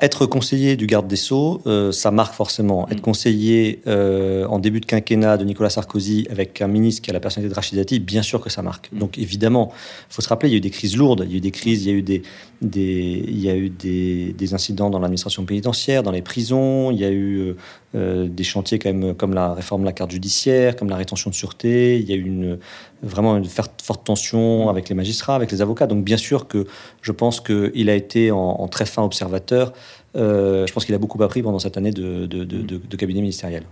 Être 0.01 0.25
conseiller 0.25 0.75
du 0.75 0.85
garde 0.85 1.07
des 1.07 1.15
Sceaux, 1.15 1.61
euh, 1.65 1.91
ça 1.91 2.11
marque 2.11 2.33
forcément. 2.33 2.87
Être 2.89 2.97
mm. 2.97 3.01
conseiller 3.01 3.81
euh, 3.87 4.45
en 4.47 4.59
début 4.59 4.81
de 4.81 4.85
quinquennat 4.85 5.37
de 5.37 5.45
Nicolas 5.45 5.69
Sarkozy 5.69 6.27
avec 6.29 6.61
un 6.61 6.67
ministre 6.67 7.01
qui 7.01 7.09
a 7.09 7.13
la 7.13 7.19
personnalité 7.19 7.49
de 7.49 7.55
Rachid 7.55 7.77
Dati, 7.77 7.99
bien 7.99 8.21
sûr 8.21 8.41
que 8.41 8.49
ça 8.49 8.61
marque. 8.61 8.91
Mm. 8.91 8.99
Donc 8.99 9.17
évidemment, 9.17 9.71
il 10.09 10.13
faut 10.13 10.21
se 10.21 10.29
rappeler, 10.29 10.49
il 10.49 10.51
y 10.51 10.55
a 10.55 10.57
eu 10.57 10.61
des 10.61 10.69
crises 10.69 10.97
lourdes, 10.97 11.23
il 11.25 11.31
y 11.31 11.35
a 11.35 11.37
eu 11.37 11.41
des 11.41 11.51
crises, 11.51 11.85
il 11.85 11.89
y 11.89 11.93
a 11.93 11.97
eu 11.97 12.01
des, 12.01 12.21
des 12.61 13.23
il 13.27 13.39
y 13.39 13.49
a 13.49 13.55
eu 13.55 13.69
des, 13.69 14.33
des 14.33 14.53
incidents 14.53 14.89
dans 14.89 14.99
l'administration 14.99 15.45
pénitentiaire, 15.45 16.03
dans 16.03 16.11
les 16.11 16.21
prisons, 16.21 16.91
il 16.91 16.99
y 16.99 17.05
a 17.05 17.11
eu 17.11 17.55
euh, 17.95 18.27
des 18.27 18.43
chantiers 18.43 18.79
quand 18.79 18.91
même, 18.91 19.15
comme 19.15 19.33
la 19.33 19.53
réforme 19.53 19.81
de 19.81 19.85
la 19.85 19.93
carte 19.93 20.11
judiciaire, 20.11 20.75
comme 20.75 20.89
la 20.89 20.97
rétention 20.97 21.29
de 21.29 21.35
sûreté, 21.35 21.97
il 21.97 22.09
y 22.09 22.11
a 22.11 22.15
eu 22.15 22.25
une, 22.25 22.59
vraiment 23.01 23.37
une 23.37 23.45
forte 23.45 24.03
tension 24.03 24.69
avec 24.69 24.89
les 24.89 24.95
magistrats, 24.95 25.35
avec 25.35 25.51
les 25.51 25.61
avocats. 25.61 25.87
Donc 25.87 26.03
bien 26.03 26.17
sûr 26.17 26.47
que 26.47 26.67
je 27.01 27.11
pense 27.11 27.39
qu'il 27.39 27.89
a 27.89 27.95
été 27.95 28.31
en, 28.31 28.67
très 28.67 28.85
fin 28.85 29.03
observateur. 29.03 29.71
Euh, 30.15 30.67
je 30.67 30.73
pense 30.73 30.85
qu'il 30.85 30.95
a 30.95 30.97
beaucoup 30.97 31.21
appris 31.23 31.41
pendant 31.41 31.59
cette 31.59 31.77
année 31.77 31.91
de, 31.91 32.25
de 32.25 32.97
cabinet 32.97 33.21
ministériel. 33.21 33.63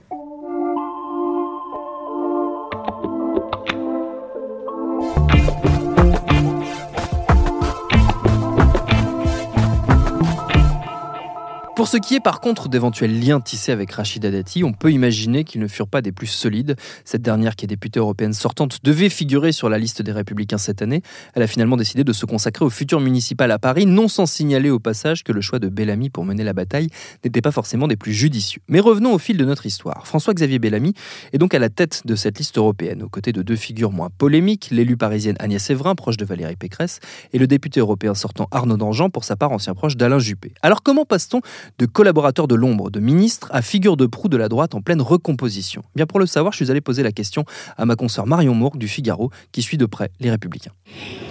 Pour 11.86 11.92
ce 11.92 11.98
qui 11.98 12.16
est 12.16 12.20
par 12.20 12.40
contre 12.40 12.68
d'éventuels 12.68 13.24
liens 13.24 13.40
tissés 13.40 13.72
avec 13.72 13.92
Rachida 13.92 14.32
Dati, 14.32 14.64
on 14.64 14.74
peut 14.74 14.92
imaginer 14.92 15.44
qu'ils 15.44 15.62
ne 15.62 15.68
furent 15.68 15.88
pas 15.88 16.02
des 16.02 16.12
plus 16.12 16.26
solides. 16.26 16.76
Cette 17.04 17.22
dernière, 17.22 17.56
qui 17.56 17.66
est 17.66 17.68
députée 17.68 18.00
européenne 18.00 18.34
sortante, 18.34 18.80
devait 18.84 19.08
figurer 19.08 19.52
sur 19.52 19.70
la 19.70 19.78
liste 19.78 20.02
des 20.02 20.12
Républicains 20.12 20.58
cette 20.58 20.82
année. 20.82 21.04
Elle 21.36 21.44
a 21.44 21.48
finalement 21.48 21.78
décidé 21.78 22.04
de 22.04 22.12
se 22.12 22.26
consacrer 22.26 22.66
au 22.66 22.72
futur 22.72 23.02
municipal 23.02 23.52
à 23.52 23.60
Paris, 23.60 23.86
non 23.86 24.08
sans 24.08 24.26
signaler 24.26 24.72
au 24.72 24.80
passage 24.80 25.24
que 25.24 25.32
le 25.32 25.42
choix 25.42 25.60
de 25.60 25.70
Bellamy 25.70 26.10
pour 26.10 26.26
mener 26.26 26.44
la 26.44 26.54
bataille 26.54 26.88
n'était 27.24 27.42
pas 27.42 27.52
forcément 27.52 27.88
des 27.88 27.98
plus 27.98 28.14
judicieux. 28.14 28.64
Mais 28.68 28.80
revenons 28.80 29.14
au 29.14 29.20
fil 29.20 29.38
de 29.38 29.46
notre 29.46 29.68
histoire. 29.68 30.08
François-Xavier 30.08 30.58
Bellamy 30.58 30.96
est 31.34 31.38
donc 31.38 31.54
à 31.54 31.60
la 31.60 31.70
tête 31.70 32.02
de 32.06 32.16
cette 32.16 32.40
liste 32.40 32.58
européenne, 32.58 33.04
aux 33.04 33.10
côtés 33.10 33.32
de 33.32 33.44
deux 33.44 33.56
figures 33.56 33.92
moins 33.92 34.10
polémiques, 34.10 34.70
l'élu 34.72 34.98
parisienne 34.98 35.36
Agnès 35.38 35.70
Evrin, 35.70 35.94
proche 35.94 36.18
de 36.18 36.26
Valérie 36.26 36.56
Pécresse, 36.56 37.00
et 37.32 37.38
le 37.38 37.46
député 37.46 37.80
européen 37.80 38.16
sortant 38.16 38.48
Arnaud 38.50 38.78
Dangean, 38.78 39.12
pour 39.12 39.24
sa 39.24 39.36
part 39.36 39.52
ancien 39.52 39.76
proche 39.76 39.96
d'Alain 39.98 40.18
Juppé. 40.18 40.56
Alors 40.64 40.82
comment 40.82 41.06
passe-t-on 41.06 41.42
de 41.78 41.86
collaborateur 41.86 42.48
de 42.48 42.56
l'ombre, 42.56 42.90
de 42.90 43.00
ministre 43.00 43.50
à 43.52 43.62
figure 43.62 43.98
de 43.98 44.06
proue 44.06 44.30
de 44.30 44.38
la 44.38 44.50
droite 44.50 44.76
en 44.76 44.82
pleine 44.82 45.02
recomposition 45.02 45.84
eh 45.86 45.92
Bien 45.98 46.06
pour 46.06 46.20
le 46.20 46.26
savoir, 46.26 46.54
je 46.54 46.58
suis 46.58 46.72
allé 46.72 46.82
poser 46.82 47.04
la 47.04 47.12
question 47.12 47.44
à 47.78 47.86
ma 47.86 47.96
consoeur 47.96 48.28
Marion 48.28 48.54
Mourgue 48.54 48.78
du 48.78 48.88
Figaro, 48.88 49.32
qui 49.52 49.62
suit 49.62 49.78
de 49.78 49.86
près 49.86 50.12
les 50.20 50.30
Républicains. 50.30 50.72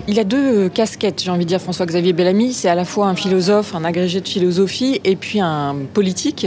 Il 0.06 0.18
a 0.20 0.24
deux 0.24 0.66
euh, 0.66 0.68
casquettes, 0.68 1.22
j'ai 1.22 1.30
envie 1.30 1.44
de 1.44 1.48
dire, 1.48 1.60
François-Xavier 1.60 2.12
Bellamy. 2.12 2.52
C'est 2.52 2.68
à 2.68 2.74
la 2.74 2.84
fois 2.84 3.06
un 3.06 3.14
philosophe, 3.14 3.74
un 3.74 3.84
agrégé 3.84 4.20
de 4.20 4.28
philosophie, 4.28 5.00
et 5.04 5.16
puis 5.16 5.40
un 5.40 5.76
politique. 5.94 6.46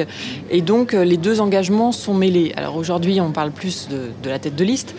Et 0.52 0.62
donc, 0.62 0.94
euh, 0.94 1.04
les 1.04 1.18
deux 1.18 1.42
engagements 1.42 1.92
sont 1.92 2.14
mêlés. 2.14 2.54
Alors 2.56 2.76
aujourd'hui, 2.76 3.20
on 3.20 3.32
parle 3.32 3.52
plus 3.52 3.88
de, 3.90 4.30
la 4.30 4.38
tête 4.38 4.56
de 4.56 4.64
liste, 4.64 4.94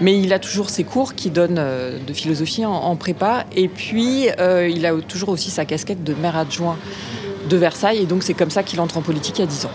mais 0.00 0.20
il 0.20 0.32
a 0.32 0.40
toujours 0.40 0.70
ses 0.70 0.82
cours 0.82 1.14
qui 1.14 1.30
donnent 1.30 1.58
euh, 1.58 1.98
de 2.04 2.12
philosophie 2.12 2.66
en, 2.66 2.96
prépa. 2.96 3.46
Et 3.54 3.68
puis, 3.68 4.26
il 4.26 4.86
a 4.86 4.92
toujours 5.00 5.28
aussi 5.28 5.50
sa 5.50 5.64
casquette 5.64 6.02
de 6.02 6.14
maire 6.14 6.36
adjoint 6.36 6.76
de 7.50 7.56
Versailles. 7.58 7.98
Et 7.98 8.06
donc, 8.06 8.22
c'est 8.22 8.34
comme 8.34 8.50
ça 8.50 8.62
qu'il 8.62 8.80
entre 8.80 8.96
en 8.96 9.02
politique 9.02 9.38
il 9.38 9.42
y 9.42 9.44
a 9.44 9.46
10 9.46 9.66
ans. 9.66 9.70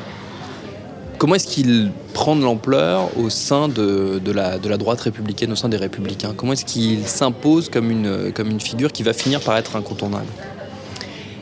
Comment 1.20 1.36
est-ce 1.36 1.48
qu'il 1.48 1.92
prend 2.14 2.36
de 2.36 2.42
l'ampleur 2.42 3.10
au 3.18 3.30
sein 3.30 3.70
de, 3.70 4.20
la, 4.34 4.58
de, 4.58 4.68
la, 4.68 4.78
droite 4.78 5.00
républicaine, 5.02 5.52
au 5.52 5.56
sein 5.56 5.70
des 5.70 5.78
républicains? 5.78 6.34
Comment 6.36 6.54
est-ce 6.54 6.66
qu'il 6.66 7.06
s'impose 7.08 7.70
comme 7.70 7.90
une, 7.90 8.32
comme 8.34 8.50
une 8.50 8.60
figure 8.60 8.92
qui 8.92 9.04
va 9.04 9.14
finir 9.14 9.40
par 9.40 9.56
être 9.56 9.76
incontournable? 9.76 10.26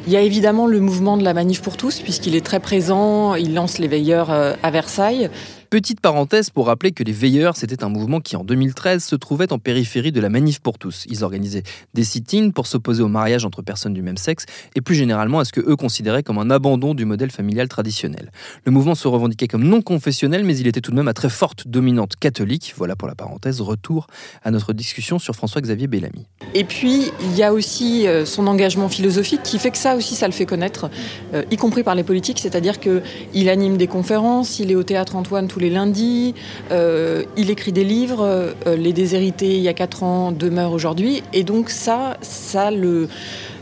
Il 0.06 0.12
y 0.12 0.18
a 0.18 0.22
évidemment 0.22 0.68
le 0.68 0.82
mouvement 0.82 1.16
de 1.16 1.24
la 1.24 1.34
manif 1.34 1.62
pour 1.62 1.78
tous, 1.78 2.02
puisqu'il 2.02 2.36
est 2.36 2.46
très 2.46 2.60
présent, 2.60 3.36
il 3.36 3.54
lance 3.54 3.78
les 3.78 3.88
veilleurs 3.88 4.32
euh, 4.32 4.54
à 4.62 4.70
Versailles. 4.70 5.30
Petite 5.74 6.02
parenthèse 6.02 6.52
pour 6.52 6.68
rappeler 6.68 6.92
que 6.92 7.04
les 7.04 7.12
Veilleurs, 7.12 7.58
c'était 7.58 7.84
un 7.84 7.90
mouvement 7.90 8.22
qui 8.22 8.36
en 8.36 8.44
2013 8.44 9.04
se 9.04 9.16
trouvait 9.16 9.52
en 9.52 9.58
périphérie 9.58 10.12
de 10.12 10.22
la 10.22 10.30
Manif 10.30 10.60
pour 10.60 10.78
tous. 10.78 11.08
Ils 11.10 11.24
organisaient 11.24 11.64
des 11.96 12.04
sit-ins 12.04 12.52
pour 12.52 12.68
s'opposer 12.68 13.02
au 13.02 13.08
mariage 13.08 13.44
entre 13.44 13.64
personnes 13.64 13.96
du 13.96 14.04
même 14.04 14.18
sexe 14.18 14.46
et 14.76 14.82
plus 14.82 14.94
généralement 14.94 15.40
à 15.40 15.46
ce 15.46 15.52
que 15.52 15.62
eux 15.62 15.76
considéraient 15.76 16.22
comme 16.22 16.38
un 16.38 16.52
abandon 16.52 16.94
du 16.94 17.06
modèle 17.06 17.32
familial 17.32 17.70
traditionnel. 17.70 18.32
Le 18.66 18.72
mouvement 18.72 18.94
se 18.94 19.08
revendiquait 19.08 19.48
comme 19.48 19.64
non 19.64 19.82
confessionnel, 19.82 20.44
mais 20.44 20.56
il 20.56 20.68
était 20.68 20.80
tout 20.80 20.92
de 20.92 20.96
même 20.96 21.08
à 21.08 21.16
très 21.16 21.28
forte 21.28 21.68
dominante 21.68 22.18
catholique. 22.18 22.76
Voilà 22.78 22.96
pour 22.96 23.08
la 23.08 23.16
parenthèse. 23.16 23.60
Retour 23.60 24.06
à 24.44 24.52
notre 24.52 24.74
discussion 24.74 25.18
sur 25.18 25.36
François-Xavier 25.36 25.88
Bellamy. 25.88 26.28
Et 26.54 26.66
puis, 26.66 27.12
il 27.20 27.36
y 27.36 27.42
a 27.42 27.52
aussi 27.52 28.06
euh, 28.06 28.28
son 28.28 28.46
engagement 28.46 28.90
philosophique 28.90 29.42
qui 29.42 29.58
fait 29.58 29.72
que 29.72 29.80
ça 29.80 29.96
aussi, 29.96 30.14
ça 30.14 30.28
le 30.28 30.34
fait 30.34 30.46
connaître, 30.46 30.92
euh, 31.34 31.42
y 31.50 31.58
compris 31.58 31.82
par 31.82 31.96
les 31.96 32.04
politiques, 32.04 32.38
c'est-à-dire 32.38 32.80
qu'il 32.80 33.50
anime 33.50 33.78
des 33.78 33.88
conférences, 33.88 34.60
il 34.60 34.70
est 34.70 34.76
au 34.76 34.84
théâtre 34.84 35.16
Antoine 35.16 35.48
tous 35.48 35.63
les 35.63 35.63
lundis. 35.70 36.34
Euh, 36.72 37.24
il 37.38 37.50
écrit 37.50 37.72
des 37.72 37.84
livres. 37.84 38.22
Euh, 38.22 38.76
les 38.76 38.94
déshérités, 38.94 39.56
il 39.56 39.62
y 39.62 39.68
a 39.68 39.74
4 39.74 40.04
ans, 40.04 40.32
demeurent 40.32 40.74
aujourd'hui. 40.74 41.24
Et 41.34 41.44
donc 41.44 41.70
ça, 41.70 42.18
ça 42.22 42.72
le 42.72 43.08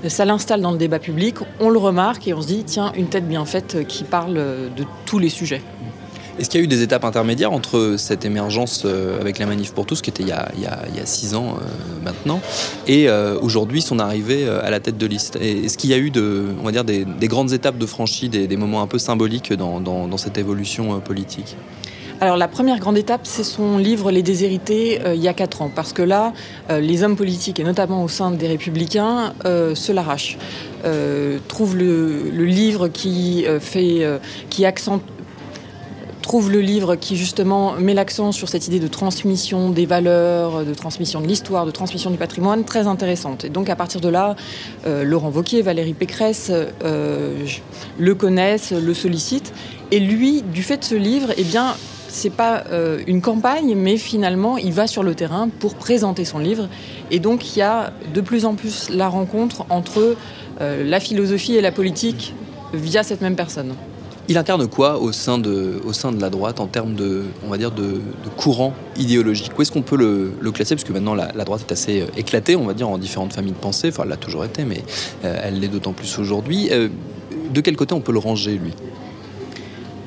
ça 0.08 0.26
l'installe 0.26 0.62
dans 0.62 0.72
le 0.72 0.80
débat 0.80 0.98
public, 0.98 1.36
on 1.60 1.70
le 1.70 1.78
remarque 1.78 2.28
et 2.28 2.34
on 2.34 2.42
se 2.42 2.48
dit, 2.48 2.64
tiens, 2.66 2.92
une 2.96 3.06
tête 3.06 3.28
bien 3.28 3.46
faite 3.46 3.86
qui 3.88 4.04
parle 4.04 4.34
de 4.34 4.84
tous 5.06 5.20
les 5.20 5.30
sujets. 5.30 5.62
Est-ce 6.40 6.50
qu'il 6.50 6.60
y 6.60 6.64
a 6.64 6.66
eu 6.66 6.68
des 6.68 6.82
étapes 6.82 7.04
intermédiaires 7.04 7.52
entre 7.52 7.96
cette 7.98 8.26
émergence 8.26 8.84
euh, 8.86 9.20
avec 9.22 9.38
la 9.38 9.46
Manif 9.46 9.74
pour 9.74 9.86
tous, 9.86 10.02
qui 10.02 10.10
était 10.10 10.24
il 10.24 10.30
y 10.30 10.32
a, 10.32 11.06
six 11.06 11.36
ans 11.36 11.58
maintenant, 12.04 12.42
et 12.88 13.10
aujourd'hui 13.42 13.82
son 13.82 14.00
arrivée 14.00 14.48
à 14.48 14.70
la 14.70 14.80
tête 14.80 14.98
de 14.98 15.06
liste? 15.06 15.36
Est-ce 15.36 15.78
qu'il 15.78 15.90
y 15.90 15.94
a 15.94 15.98
eu 15.98 16.12
on 16.60 16.64
va 16.64 16.72
dire, 16.72 16.84
des, 16.84 17.06
grandes 17.28 17.54
étapes 17.54 17.78
de 17.78 17.86
franchie, 17.86 18.30
des, 18.30 18.58
moments 18.58 18.82
un 18.82 18.88
peu 18.88 18.98
symboliques 18.98 19.54
dans 19.54 20.18
cette 20.18 20.38
évolution 20.38 21.00
politique? 21.00 21.56
Alors 22.22 22.38
la 22.38 22.48
première 22.48 22.78
grande 22.78 23.00
étape, 23.00 23.22
c'est 23.24 23.44
son 23.44 23.80
livre 23.80 24.12
Les 24.12 24.22
déshérités 24.22 25.02
euh, 25.04 25.16
il 25.16 25.24
y 25.24 25.28
a 25.28 25.34
quatre 25.34 25.64
ans, 25.64 25.72
parce 25.74 25.92
que 25.92 26.04
là, 26.04 26.34
euh, 26.70 26.80
les 26.80 27.04
hommes 27.04 27.16
politiques, 27.16 27.60
et 27.60 27.64
notamment 27.64 28.04
au 28.04 28.08
sein 28.08 28.30
des 28.30 28.48
républicains, 28.48 29.34
euh, 29.46 29.74
se 29.74 29.92
l'arrachent. 29.92 30.38
trouvent 31.48 31.76
le, 31.76 32.30
livre 32.46 32.90
qui 32.90 33.46
fait, 33.60 34.06
qui 34.50 34.66
accent, 34.66 35.02
trouve 36.22 36.52
le 36.52 36.62
livre 36.62 36.96
qui 36.96 37.16
justement 37.16 37.74
met 37.74 37.96
l'accent 37.96 38.32
sur 38.32 38.50
cette 38.50 38.68
idée 38.68 38.80
de 38.80 38.88
transmission 38.88 39.72
des 39.72 39.88
valeurs, 39.88 40.64
de 40.64 40.74
transmission 40.76 41.22
de 41.22 41.28
l'histoire, 41.28 41.66
de 41.66 41.72
transmission 41.72 42.12
du 42.12 42.18
patrimoine 42.18 42.66
très 42.66 42.86
intéressante. 42.86 43.46
Et 43.46 43.50
donc 43.50 43.70
à 43.70 43.76
partir 43.76 44.02
de 44.02 44.10
là, 44.10 44.36
Laurent 44.86 45.32
Wauquiez, 45.32 45.62
Valérie 45.62 45.94
Pécresse 45.94 46.52
le 48.00 48.16
connaissent, 48.16 48.72
le 48.72 48.94
sollicitent. 48.94 49.54
Et 49.92 50.00
lui, 50.00 50.42
du 50.42 50.64
fait 50.64 50.78
de 50.78 50.84
ce 50.84 50.96
livre, 50.96 51.34
eh 51.38 51.44
bien, 51.44 51.76
c'est 52.12 52.30
pas 52.30 52.66
euh, 52.72 53.00
une 53.08 53.22
campagne, 53.22 53.74
mais 53.76 53.96
finalement, 53.96 54.58
il 54.58 54.74
va 54.74 54.86
sur 54.86 55.02
le 55.02 55.16
terrain 55.16 55.48
pour 55.48 55.76
présenter 55.76 56.26
son 56.26 56.40
livre. 56.40 56.68
Et 57.10 57.20
donc, 57.20 57.56
il 57.56 57.60
y 57.60 57.62
a 57.62 57.94
de 58.14 58.22
plus 58.22 58.46
en 58.46 58.56
plus 58.56 58.90
la 58.90 59.08
rencontre 59.08 59.66
entre 59.70 60.18
euh, 60.60 60.84
la 60.84 61.00
philosophie 61.00 61.56
et 61.56 61.62
la 61.62 61.72
politique 61.72 62.36
via 62.74 63.04
cette 63.04 63.22
même 63.22 63.36
personne. 63.36 63.74
Il 64.28 64.38
incarne 64.38 64.68
quoi 64.68 65.00
au 65.00 65.14
sein 65.14 65.38
de, 65.38 65.82
au 65.86 65.94
sein 65.94 66.12
de 66.12 66.22
la 66.22 66.30
droite 66.30 66.60
en 66.60 66.68
termes 66.68 66.96
de, 66.96 67.24
on 67.46 67.50
va 67.50 67.58
dire, 67.58 67.72
de, 67.72 68.02
courant 68.38 68.74
idéologique? 68.98 69.58
Où 69.58 69.62
est-ce 69.62 69.72
qu'on 69.72 69.82
peut 69.82 69.98
le, 69.98 70.52
classer? 70.52 70.76
Parce 70.76 70.84
que 70.84 70.94
maintenant, 70.94 71.16
la, 71.16 71.32
droite 71.46 71.66
est 71.68 71.72
assez 71.72 72.02
euh, 72.02 72.08
éclatée, 72.18 72.58
on 72.58 72.66
va 72.66 72.74
dire, 72.74 72.90
en 72.90 72.98
différentes 72.98 73.34
familles 73.34 73.54
de 73.54 73.58
pensée. 73.58 73.88
Enfin, 73.88 74.04
elle 74.04 74.10
l'a 74.10 74.18
toujours 74.18 74.44
été, 74.44 74.66
mais 74.66 74.84
elle 75.24 75.62
l'est 75.62 75.70
d'autant 75.70 75.94
plus 75.94 76.20
aujourd'hui. 76.20 76.70
de 76.70 77.62
quel 77.62 77.78
côté 77.78 77.94
on 77.94 78.02
peut 78.02 78.14
le 78.14 78.20
ranger, 78.20 78.60
lui? 78.62 78.74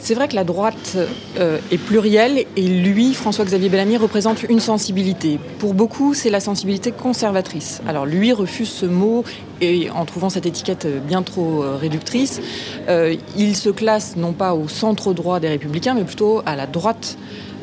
C'est 0.04 0.12
vrai 0.12 0.28
que 0.28 0.34
la 0.34 0.44
droite 0.44 0.98
euh, 1.38 1.58
est 1.70 1.78
plurielle 1.78 2.44
et 2.56 2.62
lui, 2.68 3.14
François-Xavier 3.14 3.70
Bellamy, 3.70 3.96
représente 3.96 4.42
une 4.42 4.60
sensibilité. 4.60 5.40
Pour 5.58 5.72
beaucoup, 5.72 6.12
c'est 6.12 6.28
la 6.28 6.40
sensibilité 6.40 6.92
conservatrice. 6.92 7.80
Alors 7.88 8.04
lui 8.04 8.30
refuse 8.34 8.68
ce 8.68 8.84
mot 8.84 9.24
et 9.62 9.88
en 9.90 10.04
trouvant 10.04 10.28
cette 10.28 10.44
étiquette 10.44 10.86
bien 11.06 11.22
trop 11.22 11.62
euh, 11.62 11.76
réductrice, 11.76 12.42
euh, 12.86 13.16
il 13.34 13.56
se 13.56 13.70
classe 13.70 14.16
non 14.16 14.34
pas 14.34 14.54
au 14.54 14.68
centre 14.68 15.14
droit 15.14 15.40
des 15.40 15.48
républicains, 15.48 15.94
mais 15.94 16.04
plutôt 16.04 16.42
à 16.44 16.54
la 16.54 16.66
droite 16.66 17.16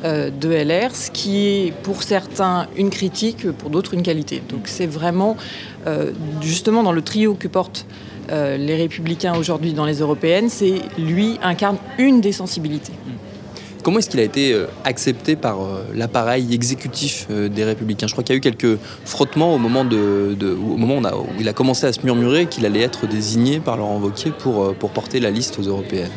de 0.04 0.50
LR, 0.50 0.96
ce 0.96 1.12
qui 1.12 1.46
est 1.46 1.74
pour 1.84 2.02
certains 2.02 2.66
une 2.76 2.90
critique, 2.90 3.52
pour 3.52 3.70
d'autres 3.70 3.94
une 3.94 4.02
qualité. 4.02 4.42
Donc 4.50 4.62
c'est 4.66 4.88
vraiment 4.88 5.38
justement 6.42 6.82
dans 6.82 6.92
le 6.92 7.04
trio 7.04 7.36
que 7.36 7.48
porte 7.48 7.86
euh, 8.32 8.58
les 8.58 8.76
républicains 8.76 9.36
aujourd'hui 9.36 9.74
dans 9.74 9.86
les 9.86 10.00
européennes, 10.00 10.50
c'est 10.50 10.76
lui 10.98 11.38
incarne 11.44 11.78
une 11.98 12.22
des 12.22 12.32
sensibilités. 12.32 12.94
Comment 13.84 14.00
est-ce 14.00 14.10
qu'il 14.10 14.20
a 14.20 14.24
été 14.24 14.54
euh, 14.54 14.68
accepté 14.86 15.36
par 15.36 15.62
euh, 15.62 15.84
l'appareil 15.94 16.54
exécutif 16.54 17.28
des 17.30 17.64
Républicains? 17.64 18.08
Je 18.08 18.14
crois 18.14 18.24
qu'il 18.24 18.34
y 18.34 18.38
a 18.38 18.38
eu 18.38 18.42
quelques 18.42 18.78
frottements 19.06 19.54
au 19.54 19.58
moment, 19.58 19.84
de, 19.84 20.38
au 20.54 20.78
moment 20.78 20.98
où, 20.98 21.26
il 21.40 21.50
a 21.50 21.54
commencé 21.54 21.88
à 21.88 21.94
se 21.94 22.02
murmurer 22.04 22.46
qu'il 22.46 22.66
allait 22.66 22.82
être 22.82 23.08
désigné 23.08 23.60
par 23.60 23.78
Laurent 23.78 24.00
Wauquiez 24.00 24.32
pour, 24.32 24.76
pour 24.76 24.92
porter 24.92 25.20
la 25.20 25.32
liste 25.32 25.60
aux 25.60 25.64
européennes. 25.64 26.12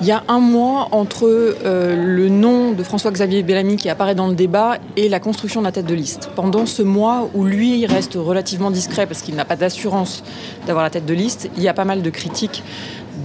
Il 0.00 0.08
y 0.08 0.10
a 0.12 0.24
un 0.26 0.40
mois 0.40 0.88
entre 0.90 1.24
euh, 1.24 1.94
le 1.94 2.28
nom 2.28 2.72
de 2.72 2.82
François-Xavier 2.82 3.44
Bellamy 3.44 3.76
qui 3.76 3.88
apparaît 3.88 4.16
dans 4.16 4.26
le 4.26 4.34
débat 4.34 4.78
et 4.96 5.08
la 5.08 5.20
construction 5.20 5.60
de 5.60 5.66
la 5.66 5.72
tête 5.72 5.86
de 5.86 5.94
liste. 5.94 6.30
Pendant 6.34 6.66
ce 6.66 6.82
mois 6.82 7.30
où 7.32 7.44
lui 7.44 7.86
reste 7.86 8.14
relativement 8.14 8.72
discret 8.72 9.06
parce 9.06 9.22
qu'il 9.22 9.36
n'a 9.36 9.44
pas 9.44 9.54
d'assurance 9.54 10.24
d'avoir 10.66 10.84
la 10.84 10.90
tête 10.90 11.06
de 11.06 11.14
liste, 11.14 11.48
il 11.56 11.62
y 11.62 11.68
a 11.68 11.74
pas 11.74 11.84
mal 11.84 12.02
de 12.02 12.10
critiques 12.10 12.64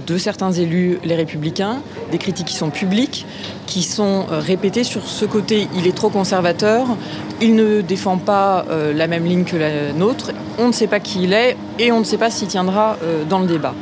de 0.06 0.16
certains 0.16 0.52
élus, 0.52 0.98
les 1.04 1.16
républicains, 1.16 1.80
des 2.12 2.18
critiques 2.18 2.46
qui 2.46 2.56
sont 2.56 2.70
publiques, 2.70 3.26
qui 3.66 3.82
sont 3.82 4.26
euh, 4.30 4.38
répétées 4.38 4.84
sur 4.84 5.04
ce 5.04 5.24
côté, 5.24 5.66
il 5.74 5.88
est 5.88 5.96
trop 5.96 6.08
conservateur, 6.08 6.86
il 7.40 7.56
ne 7.56 7.80
défend 7.80 8.16
pas 8.16 8.64
euh, 8.70 8.92
la 8.92 9.08
même 9.08 9.24
ligne 9.24 9.44
que 9.44 9.56
la 9.56 9.92
nôtre, 9.92 10.30
on 10.58 10.68
ne 10.68 10.72
sait 10.72 10.86
pas 10.86 11.00
qui 11.00 11.24
il 11.24 11.32
est 11.32 11.56
et 11.80 11.90
on 11.90 11.98
ne 11.98 12.04
sait 12.04 12.18
pas 12.18 12.30
s'il 12.30 12.46
tiendra 12.46 12.96
dans 13.28 13.40
le 13.40 13.46
débat. 13.46 13.74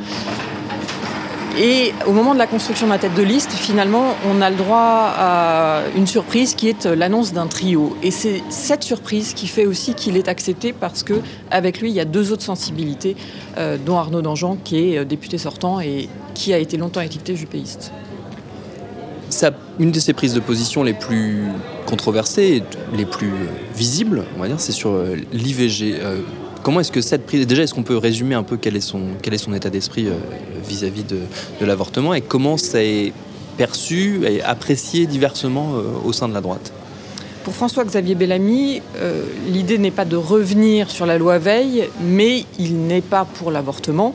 Et 1.57 1.93
au 2.07 2.11
moment 2.11 2.33
de 2.33 2.39
la 2.39 2.47
construction 2.47 2.85
de 2.85 2.91
la 2.91 2.99
tête 2.99 3.15
de 3.15 3.23
liste, 3.23 3.51
finalement, 3.51 4.15
on 4.29 4.41
a 4.41 4.49
le 4.49 4.55
droit 4.55 5.13
à 5.17 5.81
une 5.95 6.07
surprise 6.07 6.53
qui 6.53 6.69
est 6.69 6.85
l'annonce 6.85 7.33
d'un 7.33 7.47
trio. 7.47 7.97
Et 8.03 8.11
c'est 8.11 8.41
cette 8.49 8.83
surprise 8.83 9.33
qui 9.33 9.47
fait 9.47 9.65
aussi 9.65 9.93
qu'il 9.93 10.15
est 10.15 10.27
accepté 10.27 10.73
parce 10.73 11.03
que 11.03 11.15
avec 11.51 11.81
lui, 11.81 11.89
il 11.89 11.95
y 11.95 11.99
a 11.99 12.05
deux 12.05 12.31
autres 12.31 12.43
sensibilités, 12.43 13.15
euh, 13.57 13.77
dont 13.83 13.97
Arnaud 13.97 14.21
Dangean, 14.21 14.57
qui 14.63 14.93
est 14.93 14.97
euh, 14.99 15.05
député 15.05 15.37
sortant 15.37 15.79
et 15.79 16.07
qui 16.33 16.53
a 16.53 16.59
été 16.59 16.77
longtemps 16.77 17.01
étiqueté 17.01 17.35
jupéiste. 17.35 17.91
Une 19.79 19.91
de 19.91 19.99
ses 19.99 20.13
prises 20.13 20.33
de 20.33 20.39
position 20.39 20.83
les 20.83 20.93
plus 20.93 21.43
controversées, 21.85 22.63
les 22.93 23.05
plus 23.05 23.31
visibles, 23.75 24.23
on 24.35 24.41
va 24.41 24.47
dire, 24.47 24.59
c'est 24.59 24.71
sur 24.71 24.91
euh, 24.91 25.15
l'IVG. 25.31 25.95
Comment 26.61 26.81
est-ce 26.81 26.91
que 26.91 27.01
cette 27.01 27.25
prise, 27.25 27.47
déjà, 27.47 27.63
est-ce 27.63 27.73
qu'on 27.73 27.83
peut 27.83 27.97
résumer 27.97 28.35
un 28.35 28.43
peu 28.43 28.57
quel 28.57 28.75
est 28.75 28.81
son, 28.81 29.01
quel 29.21 29.33
est 29.33 29.37
son 29.37 29.53
état 29.53 29.69
d'esprit 29.69 30.07
euh, 30.07 30.13
vis-à-vis 30.69 31.03
de, 31.03 31.19
l'avortement 31.61 32.13
et 32.13 32.21
comment 32.21 32.57
ça 32.57 32.83
est 32.83 33.11
perçu 33.57 34.21
et 34.25 34.41
apprécié 34.41 35.05
diversement 35.05 35.73
euh, 35.73 36.07
au 36.07 36.13
sein 36.13 36.29
de 36.29 36.33
la 36.33 36.41
droite. 36.41 36.71
Pour 37.43 37.53
François-Xavier 37.53 38.15
Bellamy, 38.15 38.81
euh, 38.97 39.23
l'idée 39.47 39.77
n'est 39.77 39.91
pas 39.91 40.05
de 40.05 40.15
revenir 40.15 40.89
sur 40.91 41.05
la 41.05 41.17
loi 41.17 41.39
Veil, 41.39 41.89
mais 42.01 42.45
il 42.59 42.85
n'est 42.87 43.01
pas 43.01 43.25
pour 43.25 43.51
l'avortement 43.51 44.13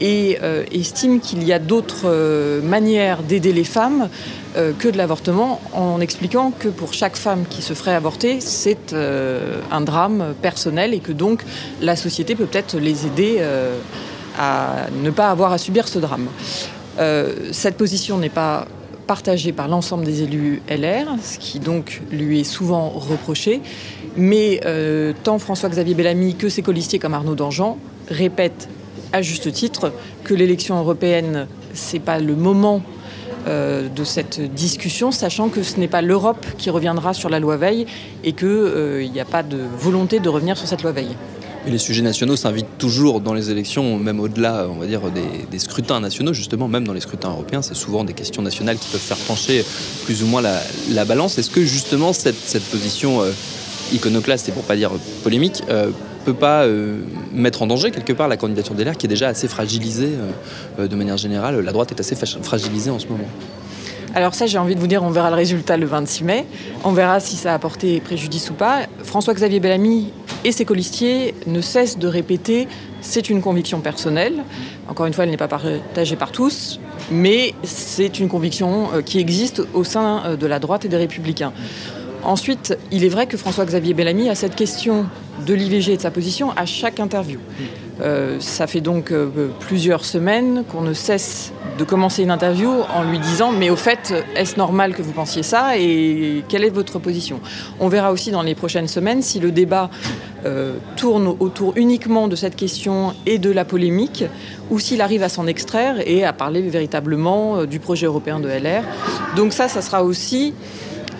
et 0.00 0.38
estime 0.72 1.20
qu'il 1.20 1.44
y 1.44 1.52
a 1.52 1.60
d'autres 1.60 2.60
manières 2.62 3.22
d'aider 3.22 3.52
les 3.52 3.62
femmes 3.62 4.08
euh, 4.56 4.72
que 4.72 4.86
de 4.86 4.96
l'avortement 4.96 5.60
en 5.72 6.00
expliquant 6.00 6.52
que 6.56 6.68
pour 6.68 6.94
chaque 6.94 7.16
femme 7.16 7.44
qui 7.50 7.60
se 7.60 7.74
ferait 7.74 7.94
avorter, 7.94 8.40
c'est 8.40 8.92
euh, 8.92 9.60
un 9.72 9.80
drame 9.80 10.32
personnel 10.42 10.94
et 10.94 11.00
que 11.00 11.10
donc 11.10 11.42
la 11.80 11.96
société 11.96 12.36
peut 12.36 12.46
peut-être 12.46 12.78
les 12.78 13.04
aider 13.04 13.38
euh, 13.40 13.76
à 14.38 14.86
ne 15.02 15.10
pas 15.10 15.30
avoir 15.30 15.52
à 15.52 15.58
subir 15.58 15.88
ce 15.88 15.98
drame. 15.98 16.28
cette 17.52 17.76
position 17.76 18.18
n'est 18.18 18.28
pas 18.28 18.66
partagée 19.06 19.52
par 19.52 19.68
l'ensemble 19.68 20.04
des 20.04 20.22
élus 20.22 20.62
LR, 20.68 21.06
ce 21.22 21.38
qui 21.38 21.58
donc 21.60 22.00
lui 22.10 22.40
est 22.40 22.44
souvent 22.44 22.88
reproché. 22.88 23.60
Mais 24.16 24.60
tant 25.24 25.38
François-Xavier 25.38 25.94
Bellamy 25.94 26.34
que 26.36 26.48
ses 26.48 26.62
colistiers 26.62 26.98
comme 26.98 27.14
Arnaud 27.14 27.34
Dangean 27.34 27.78
répètent 28.08 28.68
à 29.14 29.22
juste 29.22 29.52
titre 29.52 29.92
que 30.24 30.34
l'élection 30.34 30.78
européenne, 30.78 31.46
c'est 31.72 32.00
pas 32.00 32.18
le 32.18 32.34
moment 32.34 32.82
euh, 33.46 33.88
de 33.88 34.02
cette 34.02 34.40
discussion, 34.40 35.12
sachant 35.12 35.50
que 35.50 35.62
ce 35.62 35.78
n'est 35.78 35.88
pas 35.88 36.02
l'Europe 36.02 36.44
qui 36.58 36.68
reviendra 36.68 37.14
sur 37.14 37.28
la 37.28 37.38
loi 37.38 37.56
Veil 37.56 37.86
et 38.24 38.32
qu'il 38.32 38.48
euh, 38.48 39.06
n'y 39.06 39.20
a 39.20 39.24
pas 39.24 39.42
de 39.42 39.58
volonté 39.78 40.18
de 40.18 40.28
revenir 40.28 40.56
sur 40.56 40.66
cette 40.66 40.82
loi 40.82 40.92
Veil. 40.92 41.14
Les 41.66 41.78
sujets 41.78 42.02
nationaux 42.02 42.36
s'invitent 42.36 42.78
toujours 42.78 43.20
dans 43.20 43.32
les 43.32 43.50
élections, 43.50 43.98
même 43.98 44.20
au-delà, 44.20 44.66
des, 45.50 45.58
scrutins 45.58 46.00
nationaux, 46.00 46.32
justement, 46.32 46.68
même 46.68 46.86
dans 46.86 46.92
les 46.92 47.00
scrutins 47.00 47.30
européens, 47.30 47.62
c'est 47.62 47.74
souvent 47.74 48.04
des 48.04 48.12
questions 48.12 48.42
nationales 48.42 48.76
qui 48.78 48.88
peuvent 48.90 49.00
faire 49.00 49.16
pencher 49.16 49.64
plus 50.04 50.22
ou 50.22 50.26
moins 50.26 50.42
la, 50.42 51.04
balance. 51.04 51.38
Est-ce 51.38 51.50
que 51.50 51.64
justement 51.64 52.12
cette, 52.12 52.64
position 52.70 53.22
euh, 53.22 53.30
iconoclaste, 53.92 54.48
et 54.48 54.52
pour 54.52 54.64
pas 54.64 54.76
dire 54.76 54.90
polémique, 55.22 55.62
peut 56.24 56.34
pas 56.34 56.64
euh, 56.64 57.02
mettre 57.32 57.62
en 57.62 57.66
danger 57.66 57.90
quelque 57.90 58.12
part 58.12 58.26
la 58.26 58.36
candidature 58.36 58.74
des 58.74 58.84
qui 58.96 59.06
est 59.06 59.08
déjà 59.08 59.28
assez 59.28 59.46
fragilisée 59.46 60.12
euh, 60.12 60.82
euh, 60.82 60.88
de 60.88 60.96
manière 60.96 61.16
générale? 61.16 61.60
La 61.60 61.72
droite 61.72 61.92
est 61.92 62.00
assez 62.00 62.16
fragilisée 62.42 62.90
en 62.90 62.98
ce 62.98 63.06
moment. 63.06 63.28
Alors 64.14 64.34
ça, 64.34 64.46
j'ai 64.46 64.58
envie 64.58 64.74
de 64.74 64.80
vous 64.80 64.86
dire, 64.86 65.02
on 65.02 65.10
verra 65.10 65.30
le 65.30 65.36
résultat 65.36 65.76
le 65.76 65.86
26 65.86 66.24
mai. 66.24 66.46
On 66.84 66.92
verra 66.92 67.20
si 67.20 67.36
ça 67.36 67.52
a 67.52 67.54
apporté 67.54 68.00
préjudice 68.00 68.50
ou 68.50 68.54
pas. 68.54 68.82
François-Xavier 69.02 69.60
Bellamy 69.60 70.12
et 70.44 70.52
ses 70.52 70.64
colistiers 70.64 71.34
ne 71.46 71.60
cessent 71.60 71.98
de 71.98 72.06
répéter 72.06 72.68
c'est 73.00 73.28
une 73.28 73.42
conviction 73.42 73.80
personnelle. 73.80 74.44
Encore 74.88 75.06
une 75.06 75.12
fois, 75.12 75.24
elle 75.24 75.30
n'est 75.30 75.36
pas 75.36 75.48
partagée 75.48 76.16
par 76.16 76.32
tous, 76.32 76.80
mais 77.10 77.54
c'est 77.62 78.18
une 78.18 78.28
conviction 78.28 78.88
qui 79.04 79.18
existe 79.18 79.62
au 79.74 79.84
sein 79.84 80.36
de 80.36 80.46
la 80.46 80.58
droite 80.58 80.86
et 80.86 80.88
des 80.88 80.96
républicains. 80.96 81.52
Ensuite, 82.22 82.78
il 82.90 83.04
est 83.04 83.10
vrai 83.10 83.26
que 83.26 83.36
François-Xavier 83.36 83.92
Bellamy 83.92 84.30
a 84.30 84.34
cette 84.34 84.56
question 84.56 85.04
de 85.46 85.52
l'IVG 85.52 85.92
et 85.92 85.96
de 85.98 86.02
sa 86.02 86.10
position 86.10 86.50
à 86.56 86.64
chaque 86.64 86.98
interview. 86.98 87.38
Euh, 88.00 88.38
ça 88.40 88.66
fait 88.66 88.80
donc 88.80 89.12
euh, 89.12 89.28
plusieurs 89.60 90.04
semaines 90.04 90.64
qu'on 90.70 90.80
ne 90.80 90.92
cesse 90.92 91.52
de 91.78 91.84
commencer 91.84 92.24
une 92.24 92.32
interview 92.32 92.70
en 92.92 93.04
lui 93.04 93.20
disant 93.20 93.52
mais 93.52 93.70
au 93.70 93.76
fait 93.76 94.12
est-ce 94.34 94.56
normal 94.56 94.94
que 94.94 95.02
vous 95.02 95.12
pensiez 95.12 95.44
ça 95.44 95.78
et 95.78 96.42
quelle 96.48 96.64
est 96.64 96.70
votre 96.70 96.98
position? 96.98 97.40
On 97.78 97.86
verra 97.86 98.10
aussi 98.10 98.32
dans 98.32 98.42
les 98.42 98.56
prochaines 98.56 98.88
semaines 98.88 99.22
si 99.22 99.38
le 99.38 99.52
débat 99.52 99.90
euh, 100.44 100.74
tourne 100.96 101.36
autour 101.38 101.74
uniquement 101.76 102.26
de 102.26 102.34
cette 102.34 102.56
question 102.56 103.14
et 103.26 103.38
de 103.38 103.50
la 103.50 103.64
polémique 103.64 104.24
ou 104.70 104.80
s'il 104.80 105.00
arrive 105.00 105.22
à 105.22 105.28
s'en 105.28 105.46
extraire 105.46 105.96
et 106.04 106.24
à 106.24 106.32
parler 106.32 106.62
véritablement 106.62 107.64
du 107.64 107.78
projet 107.78 108.06
européen 108.06 108.40
de 108.40 108.48
LR. 108.48 108.82
Donc 109.36 109.52
ça, 109.52 109.68
ça 109.68 109.82
sera 109.82 110.02
aussi 110.02 110.52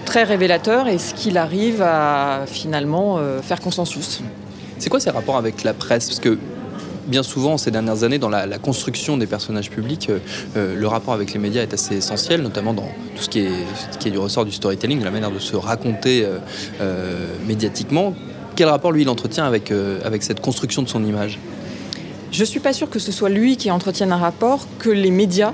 très 0.04 0.24
révélateur 0.24 0.88
et 0.88 0.98
ce 0.98 1.14
qu'il 1.14 1.38
arrive 1.38 1.82
à 1.82 2.44
finalement 2.46 3.20
faire 3.42 3.60
consensus. 3.60 4.22
C'est 4.78 4.90
quoi 4.90 5.00
ces 5.00 5.10
rapports 5.10 5.36
avec 5.36 5.62
la 5.62 5.72
presse? 5.72 6.06
Parce 6.08 6.20
que 6.20 6.38
bien 7.06 7.22
souvent, 7.22 7.58
ces 7.58 7.70
dernières 7.70 8.02
années, 8.04 8.18
dans 8.18 8.28
la, 8.28 8.46
construction 8.58 9.16
des 9.16 9.26
personnages 9.26 9.70
publics, 9.70 10.08
euh, 10.10 10.18
euh, 10.56 10.74
le 10.76 10.86
rapport 10.86 11.14
avec 11.14 11.32
les 11.32 11.38
médias 11.38 11.62
est 11.62 11.74
assez 11.74 11.96
essentiel, 11.96 12.42
notamment 12.42 12.72
dans 12.72 12.88
tout 13.16 13.22
ce 13.22 13.28
qui 13.28 13.40
est, 13.40 14.10
du 14.10 14.18
ressort 14.18 14.44
du 14.44 14.52
storytelling, 14.52 15.00
de 15.00 15.04
la 15.04 15.10
manière 15.10 15.30
de 15.30 15.38
se 15.38 15.56
raconter 15.56 16.26
médiatiquement. 17.46 18.14
Quel 18.56 18.68
rapport, 18.68 18.92
lui, 18.92 19.02
il 19.02 19.08
entretient 19.08 19.44
avec, 19.44 19.72
cette 20.20 20.40
construction 20.40 20.82
de 20.82 20.88
son 20.88 21.04
image? 21.04 21.38
Je 22.30 22.40
ne 22.40 22.44
suis 22.44 22.60
pas 22.60 22.72
sûre 22.72 22.90
que 22.90 22.98
ce 22.98 23.12
soit 23.12 23.28
lui 23.28 23.56
qui 23.56 23.70
entretienne 23.70 24.12
un 24.12 24.18
rapport, 24.18 24.66
que 24.78 24.90
les 24.90 25.10
médias 25.10 25.52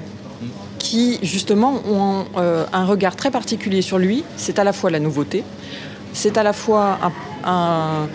qui 0.80 1.19
justement 1.23 1.80
ont 1.88 2.25
euh, 2.37 2.64
un 2.73 2.85
regard 2.85 3.14
très 3.14 3.30
particulier 3.30 3.83
sur 3.83 3.99
lui. 3.99 4.25
C'est 4.37 4.59
à 4.59 4.64
la 4.64 4.73
fois 4.73 4.90
la 4.90 4.99
nouveauté, 4.99 5.45
c'est 6.12 6.37
à 6.37 6.42
la 6.42 6.52
fois 6.52 6.99
un, 7.45 8.09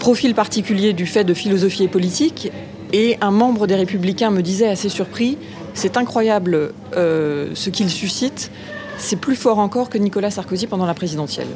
profil 0.00 0.34
particulier 0.34 0.92
du 0.92 1.06
fait 1.06 1.22
de 1.22 1.34
philosophie 1.34 1.84
et 1.84 1.88
politique. 1.88 2.50
Et 2.92 3.16
un 3.20 3.30
membre 3.30 3.68
des 3.68 3.76
Républicains 3.76 4.32
me 4.32 4.42
disait 4.42 4.66
assez 4.66 4.88
surpris, 4.88 5.38
c'est 5.74 5.96
incroyable 5.96 6.72
euh, 6.96 7.50
ce 7.54 7.70
qu'il 7.70 7.88
suscite, 7.88 8.50
c'est 8.98 9.14
plus 9.20 9.36
fort 9.36 9.60
encore 9.60 9.88
que 9.88 9.98
Nicolas 9.98 10.32
Sarkozy 10.32 10.66
pendant 10.66 10.86
la 10.86 10.94
présidentielle. 10.94 11.46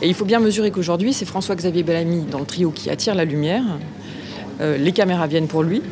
Et 0.00 0.06
il 0.06 0.14
faut 0.14 0.24
bien 0.24 0.38
mesurer 0.38 0.70
qu'aujourd'hui, 0.70 1.12
c'est 1.12 1.24
François-Xavier 1.24 1.82
Bellamy 1.82 2.22
dans 2.30 2.38
le 2.38 2.46
trio 2.46 2.70
qui 2.70 2.88
attire 2.88 3.16
la 3.16 3.24
lumière. 3.24 3.64
Euh, 4.60 4.78
les 4.78 4.92
caméras 4.92 5.26
viennent 5.26 5.48
pour 5.48 5.64
lui, 5.64 5.82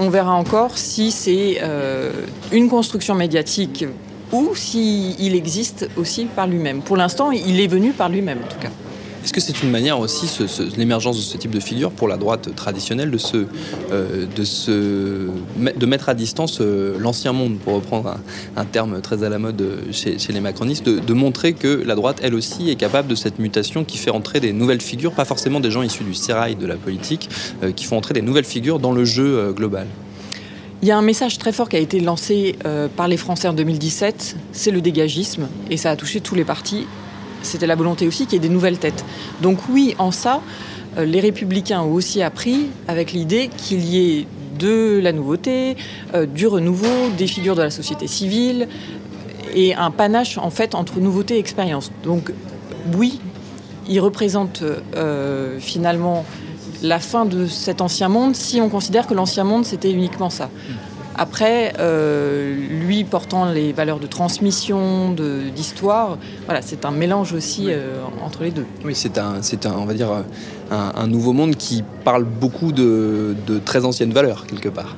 on 0.00 0.08
verra 0.08 0.34
encore 0.34 0.76
si 0.76 1.12
c'est 1.12 1.58
euh, 1.62 2.10
une 2.50 2.68
construction 2.68 3.14
médiatique 3.14 3.84
ou 4.32 4.56
s'il 4.56 5.36
existe 5.36 5.88
aussi 5.96 6.24
par 6.24 6.48
lui-même. 6.48 6.80
Pour 6.82 6.96
l'instant, 6.96 7.30
il 7.30 7.60
est 7.60 7.68
venu 7.68 7.92
par 7.92 8.08
lui-même 8.08 8.38
en 8.44 8.48
tout 8.48 8.58
cas. 8.58 8.70
Est-ce 9.24 9.32
que 9.32 9.40
c'est 9.40 9.62
une 9.62 9.70
manière 9.70 9.98
aussi, 10.00 10.28
l'émergence 10.76 11.16
de 11.16 11.22
ce 11.22 11.38
type 11.38 11.50
de 11.50 11.58
figure 11.58 11.90
pour 11.90 12.08
la 12.08 12.18
droite 12.18 12.54
traditionnelle, 12.54 13.10
de, 13.10 13.18
euh, 14.68 15.28
mettre 15.86 16.10
à 16.10 16.14
distance 16.14 16.58
euh, 16.60 16.98
l'ancien 16.98 17.32
monde, 17.32 17.56
pour 17.56 17.72
reprendre 17.72 18.18
un, 18.54 18.64
terme 18.66 19.00
très 19.00 19.24
à 19.24 19.30
la 19.30 19.38
mode 19.38 19.64
chez, 19.92 20.18
les 20.28 20.40
macronistes, 20.40 20.84
de, 20.84 21.12
montrer 21.14 21.54
que 21.54 21.82
la 21.86 21.94
droite, 21.94 22.20
elle 22.22 22.34
aussi, 22.34 22.68
est 22.68 22.74
capable 22.74 23.08
de 23.08 23.14
cette 23.14 23.38
mutation 23.38 23.82
qui 23.84 23.96
fait 23.96 24.10
entrer 24.10 24.40
des 24.40 24.52
nouvelles 24.52 24.82
figures, 24.82 25.12
pas 25.12 25.24
forcément 25.24 25.58
des 25.58 25.70
gens 25.70 25.80
issus 25.80 26.04
du 26.04 26.14
sérail 26.14 26.54
de 26.54 26.66
la 26.66 26.76
politique, 26.76 27.30
euh, 27.62 27.72
qui 27.72 27.86
font 27.86 27.96
entrer 27.96 28.12
des 28.12 28.22
nouvelles 28.22 28.44
figures 28.44 28.78
dans 28.78 28.92
le 28.92 29.06
jeu 29.06 29.54
global. 29.56 29.86
Il 30.82 30.88
y 30.88 30.90
a 30.90 30.98
un 30.98 31.02
message 31.02 31.38
très 31.38 31.52
fort 31.52 31.70
qui 31.70 31.76
a 31.76 31.80
été 31.80 31.98
lancé 31.98 32.56
par 32.94 33.08
les 33.08 33.16
Français 33.16 33.48
en 33.48 33.54
2017, 33.54 34.36
c'est 34.52 34.70
le 34.70 34.82
dégagisme, 34.82 35.48
et 35.70 35.78
ça 35.78 35.90
a 35.90 35.96
touché 35.96 36.20
tous 36.20 36.34
les 36.34 36.44
partis, 36.44 36.86
c'était 37.46 37.66
la 37.66 37.74
volonté 37.74 38.06
aussi 38.06 38.24
qu'il 38.26 38.34
y 38.34 38.36
ait 38.36 38.48
des 38.48 38.54
nouvelles 38.54 38.78
têtes. 38.78 39.04
Donc 39.40 39.58
oui, 39.70 39.94
en 39.98 40.10
ça, 40.10 40.40
euh, 40.98 41.04
les 41.04 41.20
républicains 41.20 41.82
ont 41.82 41.92
aussi 41.92 42.22
appris 42.22 42.68
avec 42.88 43.12
l'idée 43.12 43.50
qu'il 43.56 43.84
y 43.84 44.18
ait 44.18 44.26
de 44.58 45.00
la 45.02 45.12
nouveauté, 45.12 45.76
euh, 46.14 46.26
du 46.26 46.46
renouveau, 46.46 47.10
des 47.16 47.26
figures 47.26 47.56
de 47.56 47.62
la 47.62 47.70
société 47.70 48.06
civile 48.06 48.68
et 49.54 49.74
un 49.74 49.90
panache 49.90 50.38
en 50.38 50.50
fait 50.50 50.74
entre 50.74 51.00
nouveauté 51.00 51.36
et 51.36 51.38
expérience. 51.38 51.90
Donc 52.02 52.32
oui, 52.96 53.20
il 53.88 54.00
représente 54.00 54.62
euh, 54.96 55.58
finalement 55.60 56.24
la 56.82 56.98
fin 56.98 57.24
de 57.24 57.46
cet 57.46 57.80
ancien 57.80 58.08
monde 58.08 58.34
si 58.34 58.60
on 58.60 58.68
considère 58.68 59.06
que 59.06 59.14
l'ancien 59.14 59.44
monde 59.44 59.64
c'était 59.64 59.90
uniquement 59.90 60.30
ça. 60.30 60.50
Après, 61.16 61.72
euh, 61.78 62.54
lui 62.54 63.04
portant 63.04 63.50
les 63.52 63.72
valeurs 63.72 64.00
de 64.00 64.06
transmission, 64.06 65.14
d'histoire, 65.54 66.18
voilà, 66.46 66.60
c'est 66.60 66.84
un 66.84 66.90
mélange 66.90 67.32
aussi 67.32 67.66
euh, 67.68 68.02
entre 68.22 68.42
les 68.42 68.50
deux. 68.50 68.66
Oui, 68.84 68.94
c'est 68.94 69.18
un, 69.18 69.42
c'est 69.42 69.66
un, 69.66 69.74
on 69.74 69.84
va 69.84 69.94
dire, 69.94 70.08
un, 70.70 71.06
nouveau 71.06 71.32
monde 71.32 71.56
qui 71.56 71.84
parle 72.04 72.24
beaucoup 72.24 72.72
de, 72.72 73.36
très 73.64 73.84
anciennes 73.84 74.12
valeurs 74.12 74.46
quelque 74.46 74.68
part. 74.68 74.96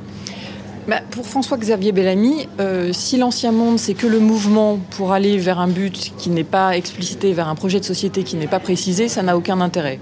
Bah, 0.89 1.01
pour 1.11 1.27
François-Xavier 1.27 1.91
Bellamy, 1.91 2.49
euh, 2.61 2.93
si 2.93 3.17
l'ancien 3.17 3.51
monde, 3.51 3.79
c'est 3.79 3.95
que 3.95 4.07
le 4.07 4.21
mouvement 4.21 4.79
pour 4.93 5.13
aller 5.13 5.37
vers 5.37 5.59
un 5.59 5.67
but 5.67 6.13
qui 6.17 6.31
n'est 6.31 6.45
pas 6.45 6.77
explicité, 6.77 7.33
vers 7.33 7.49
un 7.49 7.57
projet 7.57 7.81
de 7.81 7.85
société 7.85 8.23
qui 8.23 8.37
n'est 8.37 8.47
pas 8.47 8.61
précisé, 8.61 9.09
ça 9.09 9.23
n'a 9.23 9.37
aucun 9.37 9.61
intérêt. 9.61 9.99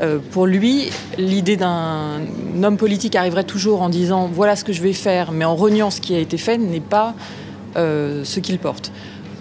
Euh, 0.00 0.18
pour 0.30 0.46
lui, 0.46 0.90
l'idée 1.18 1.56
d'un 1.56 2.20
homme 2.62 2.76
politique 2.76 3.16
arriverait 3.16 3.44
toujours 3.44 3.82
en 3.82 3.88
disant 3.88 4.30
voilà 4.32 4.56
ce 4.56 4.64
que 4.64 4.72
je 4.72 4.82
vais 4.82 4.92
faire, 4.92 5.32
mais 5.32 5.44
en 5.44 5.54
reniant 5.54 5.90
ce 5.90 6.00
qui 6.00 6.14
a 6.14 6.18
été 6.18 6.38
fait, 6.38 6.58
n'est 6.58 6.80
pas 6.80 7.14
euh, 7.76 8.24
ce 8.24 8.40
qu'il 8.40 8.58
porte. 8.58 8.92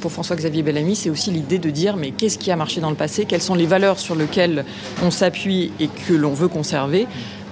Pour 0.01 0.11
François-Xavier 0.11 0.63
Bellamy, 0.63 0.95
c'est 0.95 1.09
aussi 1.09 1.31
l'idée 1.31 1.59
de 1.59 1.69
dire 1.69 1.95
mais 1.95 2.11
qu'est-ce 2.11 2.37
qui 2.37 2.51
a 2.51 2.55
marché 2.55 2.81
dans 2.81 2.89
le 2.89 2.95
passé, 2.95 3.25
quelles 3.25 3.41
sont 3.41 3.55
les 3.55 3.65
valeurs 3.65 3.99
sur 3.99 4.15
lesquelles 4.15 4.65
on 5.03 5.11
s'appuie 5.11 5.71
et 5.79 5.87
que 5.87 6.13
l'on 6.13 6.33
veut 6.33 6.47
conserver, 6.47 7.07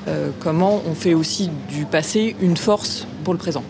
euh, 0.08 0.30
comment 0.40 0.82
on 0.90 0.94
fait 0.94 1.14
aussi 1.14 1.50
du 1.70 1.86
passé 1.86 2.36
une 2.42 2.58
force 2.58 3.08
pour 3.24 3.34
le 3.34 3.40
présent? 3.40 3.64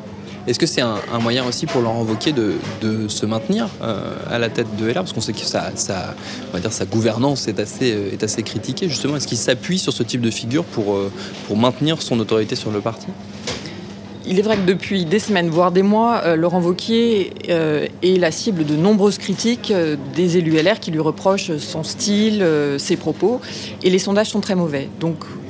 Est-ce 0.48 0.60
que 0.60 0.66
c'est 0.66 0.82
un, 0.82 0.98
moyen 1.22 1.46
aussi 1.46 1.66
pour 1.66 1.82
Laurent 1.82 2.04
Wauquiez 2.04 2.32
de, 2.32 3.08
se 3.10 3.26
maintenir 3.26 3.68
euh, 3.82 4.16
à 4.32 4.40
la 4.40 4.48
tête 4.48 4.68
de 4.78 4.88
LR 4.88 4.94
Parce 4.96 5.12
qu'on 5.12 5.20
sait 5.20 5.34
que 5.34 5.40
sa, 5.40 6.86
gouvernance 6.86 7.50
est 7.50 7.60
assez, 7.60 7.92
euh, 7.94 8.14
est 8.14 8.24
assez 8.24 8.44
critiquée. 8.44 8.88
Justement, 8.88 9.18
est-ce 9.18 9.28
qu'il 9.28 9.38
s'appuie 9.38 9.78
sur 9.78 9.92
ce 9.92 10.04
type 10.04 10.22
de 10.22 10.32
figure 10.32 10.64
pour, 10.64 10.94
euh, 10.94 11.12
pour 11.48 11.58
maintenir 11.58 12.02
son 12.02 12.18
autorité 12.22 12.56
sur 12.56 12.72
le 12.72 12.80
parti? 12.80 13.08
Il 14.26 14.40
est 14.40 14.42
vrai 14.42 14.56
que 14.56 14.66
depuis 14.66 15.04
des 15.04 15.20
semaines, 15.20 15.50
voire 15.50 15.74
des 15.74 15.84
mois, 15.84 16.36
Laurent 16.36 16.62
Wauquiez 16.62 17.34
est 17.48 18.20
la 18.20 18.32
cible 18.32 18.66
de 18.66 18.76
nombreuses 18.76 19.18
critiques 19.18 19.72
des 20.16 20.38
élus 20.38 20.62
LR 20.62 20.82
qui 20.82 20.92
lui 20.92 21.00
reprochent 21.00 21.56
son 21.60 21.84
style, 21.84 22.46
ses 22.78 22.98
propos, 22.98 23.40
et 23.84 23.90
les 23.90 24.00
sondages 24.00 24.28
sont 24.28 24.42
très 24.42 24.56
mauvais. 24.56 24.90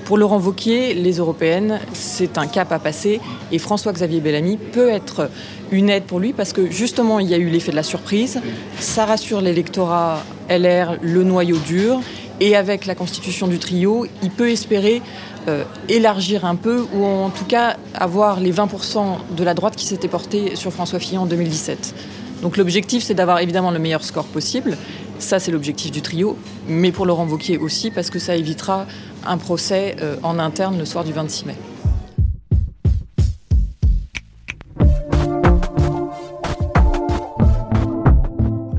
Pour 0.08 0.18
Laurent 0.18 0.40
Wauquiez, 0.40 0.94
les 0.94 1.18
européennes, 1.18 1.82
c'est 1.92 2.38
un 2.38 2.48
cap 2.48 2.72
à 2.72 2.80
passer 2.80 3.20
et 3.52 3.60
François-Xavier 3.60 4.22
Bellamy 4.22 4.56
peut 4.56 4.88
être 4.88 5.30
une 5.70 5.90
aide 5.90 6.04
pour 6.04 6.22
lui 6.22 6.32
parce 6.32 6.54
que 6.54 6.72
justement, 6.72 7.20
il 7.20 7.28
y 7.28 7.34
a 7.34 7.38
eu 7.38 7.50
l'effet 7.50 7.72
de 7.72 7.76
la 7.76 7.84
surprise. 7.84 8.40
Ça 8.80 9.04
rassure 9.04 9.42
l'électorat 9.42 10.24
LR, 10.50 10.96
le 11.02 11.26
noyau 11.26 11.58
dur. 11.58 12.00
Et 12.40 12.56
avec 12.56 12.86
la 12.86 12.96
constitution 12.96 13.48
du 13.48 13.60
trio, 13.60 14.06
il 14.24 14.30
peut 14.30 14.50
espérer 14.50 15.02
euh, 15.50 15.66
élargir 15.90 16.46
un 16.46 16.56
peu, 16.56 16.86
ou 16.94 17.04
en 17.04 17.30
tout 17.30 17.46
cas 17.46 17.76
avoir 17.94 18.40
les 18.40 18.54
20% 18.54 19.36
de 19.36 19.44
la 19.44 19.56
droite 19.56 19.76
qui 19.76 19.86
s'était 19.86 20.08
portée 20.08 20.56
sur 20.56 20.72
François 20.72 21.00
Fillon 21.00 21.24
en 21.24 21.26
2017. 21.26 21.94
Donc 22.42 22.56
l'objectif, 22.56 23.04
c'est 23.04 23.16
d'avoir 23.16 23.40
évidemment 23.40 23.72
le 23.72 23.80
meilleur 23.80 24.06
score 24.06 24.26
possible. 24.26 24.78
Ça, 25.20 25.40
c'est 25.40 25.52
l'objectif 25.52 25.92
du 25.92 26.02
trio, 26.02 26.38
mais 26.68 26.92
pour 26.92 27.08
Laurent 27.08 27.26
Wauquiez 27.26 27.58
aussi, 27.58 27.90
parce 27.90 28.12
que 28.12 28.20
ça 28.20 28.36
évitera 28.36 28.86
un 29.26 29.38
procès 29.38 29.96
euh, 30.02 30.16
en 30.24 30.40
interne 30.40 30.78
le 30.78 30.86
soir 30.86 31.04
du 31.04 31.14
26 31.14 31.46
mai. 31.46 31.56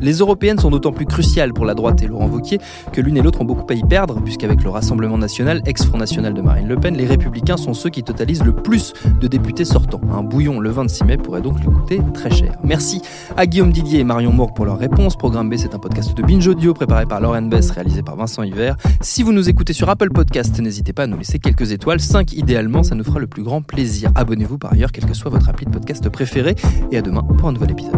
Les 0.09 0.21
européennes 0.21 0.59
sont 0.59 0.71
d'autant 0.71 0.90
plus 0.90 1.05
cruciales 1.05 1.53
pour 1.53 1.66
la 1.66 1.75
droite 1.75 2.03
et 2.03 2.07
Laurent 2.07 2.29
Wauquiez 2.29 2.61
que 2.94 3.03
l'une 3.03 3.18
et 3.18 3.21
l'autre 3.21 3.42
ont 3.42 3.44
beaucoup 3.44 3.71
à 3.71 3.75
y 3.75 3.83
perdre, 3.83 4.23
puisqu'avec 4.23 4.62
le 4.62 4.71
Rassemblement 4.71 5.18
national, 5.18 5.61
ex-Front 5.66 5.99
national 5.99 6.33
de 6.33 6.40
Marine 6.40 6.66
Le 6.66 6.77
Pen, 6.77 6.97
les 6.97 7.05
républicains 7.05 7.59
sont 7.59 7.75
ceux 7.75 7.90
qui 7.90 8.03
totalisent 8.03 8.42
le 8.42 8.55
plus 8.55 8.94
de 9.21 9.27
députés 9.27 9.66
sortants. 9.66 10.01
Un 10.11 10.23
bouillon 10.23 10.61
le 10.61 10.71
26 10.71 11.05
mai 11.05 11.18
pourrait 11.18 11.42
donc 11.42 11.61
lui 11.61 11.66
coûter 11.66 12.01
très 12.14 12.31
cher. 12.31 12.55
Merci 12.64 13.03
à 13.37 13.44
Guillaume 13.44 13.71
Didier 13.71 14.01
et 14.01 14.05
Marion 14.05 14.33
Moore 14.33 14.55
pour 14.55 14.64
leurs 14.64 14.79
réponses. 14.79 15.14
Programme 15.14 15.51
B, 15.51 15.57
c'est 15.59 15.75
un 15.75 15.79
podcast 15.79 16.16
de 16.16 16.23
Binge 16.23 16.49
Audio 16.49 16.73
préparé 16.73 17.05
par 17.05 17.21
Lauren 17.21 17.42
Bess, 17.42 17.71
réalisé 17.71 18.03
par 18.03 18.16
Vincent 18.16 18.42
Hiver. 18.42 18.79
Si 19.03 19.23
vous 19.23 19.35
nous 19.35 19.51
écoutez 19.51 19.75
sur 19.75 19.90
Apple 19.90 20.09
Podcast, 20.09 20.59
n'hésitez 20.59 20.94
pas 20.94 21.03
à 21.03 21.07
nous 21.07 21.18
laisser 21.18 21.38
quelques 21.38 21.73
étoiles, 21.73 22.01
5 22.01 22.33
idéalement, 22.33 22.83
ça 22.83 22.94
nous 22.94 23.05
fera 23.05 23.18
le 23.18 23.27
plus 23.27 23.42
grand 23.42 23.61
plaisir. 23.61 24.11
Abonnez-vous 24.14 24.57
par 24.57 24.73
ailleurs, 24.73 24.90
quel 24.90 25.05
que 25.05 25.12
soit 25.12 25.31
votre 25.31 25.51
appli 25.51 25.66
de 25.66 25.71
podcast 25.71 26.09
préféré, 26.09 26.57
et 26.92 26.97
à 26.97 27.03
demain 27.03 27.23
pour 27.23 27.47
un 27.51 27.53
nouvel 27.53 27.73
épisode. 27.73 27.97